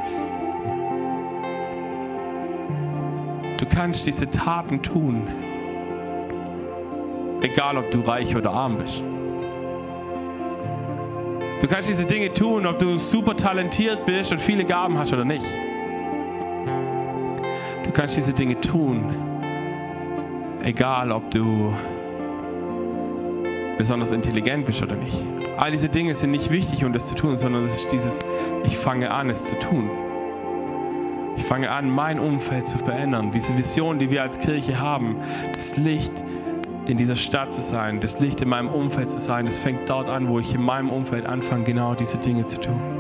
Du 3.58 3.65
kannst 3.65 4.06
diese 4.06 4.30
Taten 4.30 4.82
tun, 4.84 5.28
egal 7.41 7.78
ob 7.78 7.89
du 7.89 8.02
reich 8.02 8.36
oder 8.36 8.52
arm 8.52 8.78
bist. 8.78 9.04
Du 11.60 11.67
kannst 11.67 11.89
diese 11.89 12.06
Dinge 12.06 12.32
tun, 12.34 12.67
ob 12.67 12.78
du 12.78 13.00
super 13.00 13.36
talentiert 13.36 14.06
bist 14.06 14.32
und 14.32 14.39
viele 14.39 14.63
Gaben 14.63 15.00
hast 15.00 15.12
oder 15.12 15.26
nicht. 15.26 15.45
Du 17.84 17.91
kannst 17.91 18.15
diese 18.15 18.34
Dinge 18.34 18.60
tun, 18.60 19.06
egal 20.67 21.13
ob 21.13 21.32
du 21.32 21.73
besonders 23.77 24.12
intelligent 24.12 24.65
bist 24.65 24.82
oder 24.84 24.95
nicht. 24.95 25.15
All 25.56 25.71
diese 25.71 25.88
Dinge 25.88 26.13
sind 26.13 26.32
nicht 26.32 26.49
wichtig, 26.49 26.84
um 26.84 26.91
das 26.91 27.08
zu 27.08 27.15
tun, 27.15 27.38
sondern 27.38 27.63
es 27.65 27.77
ist 27.77 27.91
dieses, 27.91 28.19
ich 28.65 28.77
fange 28.77 29.12
an, 29.12 29.30
es 29.30 29.45
zu 29.45 29.58
tun. 29.58 29.89
Ich 31.38 31.43
fange 31.43 31.71
an, 31.71 31.89
mein 31.89 32.19
Umfeld 32.19 32.67
zu 32.67 32.77
verändern. 32.80 33.32
Diese 33.32 33.56
Vision, 33.56 33.99
die 33.99 34.10
wir 34.10 34.23
als 34.23 34.39
Kirche 34.39 34.80
haben, 34.80 35.17
das 35.53 35.77
Licht 35.77 36.12
in 36.86 36.97
dieser 36.97 37.15
Stadt 37.15 37.53
zu 37.53 37.62
sein, 37.62 38.01
das 38.01 38.19
Licht 38.19 38.41
in 38.41 38.49
meinem 38.49 38.69
Umfeld 38.69 39.10
zu 39.10 39.19
sein, 39.19 39.45
das 39.45 39.60
fängt 39.60 39.89
dort 39.89 40.10
an, 40.10 40.27
wo 40.27 40.39
ich 40.39 40.53
in 40.53 40.62
meinem 40.62 40.89
Umfeld 40.89 41.25
anfange, 41.25 41.63
genau 41.63 41.93
diese 41.93 42.17
Dinge 42.17 42.45
zu 42.45 42.60
tun. 42.60 42.96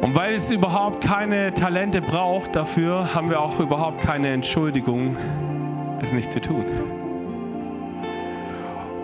Und 0.00 0.14
weil 0.14 0.34
es 0.34 0.50
überhaupt 0.50 1.02
keine 1.02 1.54
Talente 1.54 2.00
braucht 2.00 2.54
dafür, 2.54 3.14
haben 3.14 3.30
wir 3.30 3.40
auch 3.40 3.58
überhaupt 3.60 4.00
keine 4.00 4.28
Entschuldigung, 4.28 5.16
es 6.00 6.12
nicht 6.12 6.30
zu 6.30 6.40
tun. 6.40 6.64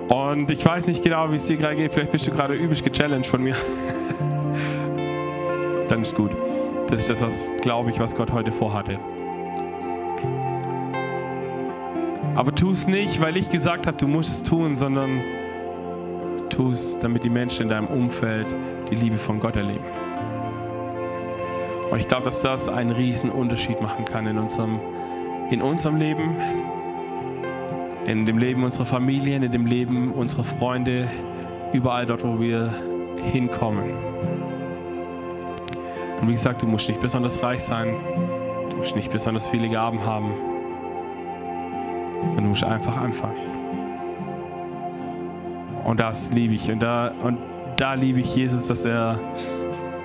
Und 0.08 0.50
ich 0.50 0.64
weiß 0.64 0.86
nicht 0.88 1.02
genau, 1.02 1.30
wie 1.30 1.36
es 1.36 1.46
dir 1.46 1.56
gerade 1.56 1.76
geht. 1.76 1.92
Vielleicht 1.92 2.12
bist 2.12 2.26
du 2.26 2.30
gerade 2.30 2.54
übelst 2.54 2.84
gechallenged 2.84 3.26
von 3.26 3.42
mir. 3.42 3.56
Dann 5.88 6.02
ist 6.02 6.14
gut. 6.14 6.32
Das 6.88 7.00
ist 7.00 7.08
das, 7.08 7.22
was, 7.22 7.52
glaube 7.62 7.90
ich, 7.90 7.98
was 7.98 8.14
Gott 8.14 8.30
heute 8.30 8.52
vorhatte. 8.52 8.98
Aber 12.34 12.54
tu 12.54 12.72
es 12.72 12.86
nicht, 12.86 13.20
weil 13.22 13.36
ich 13.38 13.48
gesagt 13.48 13.86
habe, 13.86 13.96
du 13.96 14.06
musst 14.06 14.30
es 14.30 14.42
tun, 14.42 14.76
sondern 14.76 15.08
tu 16.50 16.70
es, 16.70 16.98
damit 16.98 17.24
die 17.24 17.30
Menschen 17.30 17.62
in 17.62 17.68
deinem 17.68 17.86
Umfeld 17.86 18.46
die 18.90 18.94
Liebe 18.94 19.16
von 19.16 19.40
Gott 19.40 19.56
erleben. 19.56 19.84
Und 21.92 21.98
ich 21.98 22.08
glaube, 22.08 22.24
dass 22.24 22.40
das 22.40 22.70
einen 22.70 22.90
riesen 22.90 23.28
Unterschied 23.28 23.82
machen 23.82 24.06
kann 24.06 24.26
in 24.26 24.38
unserem, 24.38 24.80
in 25.50 25.60
unserem 25.60 25.96
Leben, 25.96 26.34
in 28.06 28.24
dem 28.24 28.38
Leben 28.38 28.64
unserer 28.64 28.86
Familien, 28.86 29.42
in 29.42 29.52
dem 29.52 29.66
Leben 29.66 30.10
unserer 30.10 30.42
Freunde, 30.42 31.10
überall 31.74 32.06
dort, 32.06 32.24
wo 32.24 32.40
wir 32.40 32.72
hinkommen. 33.30 33.90
Und 36.18 36.28
wie 36.28 36.32
gesagt, 36.32 36.62
du 36.62 36.66
musst 36.66 36.88
nicht 36.88 37.02
besonders 37.02 37.42
reich 37.42 37.62
sein, 37.62 37.94
du 38.70 38.76
musst 38.76 38.96
nicht 38.96 39.12
besonders 39.12 39.46
viele 39.48 39.68
Gaben 39.68 40.02
haben, 40.06 40.32
sondern 42.28 42.44
du 42.44 42.48
musst 42.48 42.64
einfach 42.64 42.96
anfangen. 42.96 43.36
Und 45.84 46.00
das 46.00 46.32
liebe 46.32 46.54
ich. 46.54 46.70
Und 46.70 46.82
da, 46.82 47.12
und 47.22 47.36
da 47.76 47.92
liebe 47.92 48.20
ich 48.20 48.34
Jesus, 48.34 48.66
dass 48.66 48.86
er, 48.86 49.20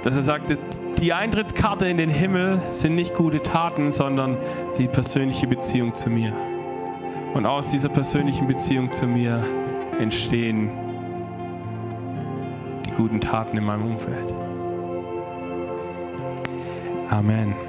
dass 0.04 0.18
er 0.18 0.24
sagte, 0.24 0.58
die 1.00 1.14
Eintrittskarte 1.14 1.88
in 1.88 1.98
den 1.98 2.10
Himmel 2.10 2.60
sind 2.72 2.95
nicht 2.95 3.14
gute 3.14 3.41
Taten, 3.43 3.91
sondern 3.91 4.38
die 4.78 4.88
persönliche 4.88 5.48
Beziehung 5.48 5.93
zu 5.93 6.10
mir. 6.10 6.34
Und 7.34 7.45
aus 7.45 7.72
dieser 7.72 7.89
persönlichen 7.89 8.48
Beziehung 8.48 8.91
zu 8.91 9.06
mir 9.06 9.43
entstehen 10.00 10.72
die 12.86 12.91
guten 12.91 13.22
Taten 13.22 13.58
in 13.58 13.64
meinem 13.64 13.91
Umfeld. 13.91 14.34
Amen. 17.10 17.66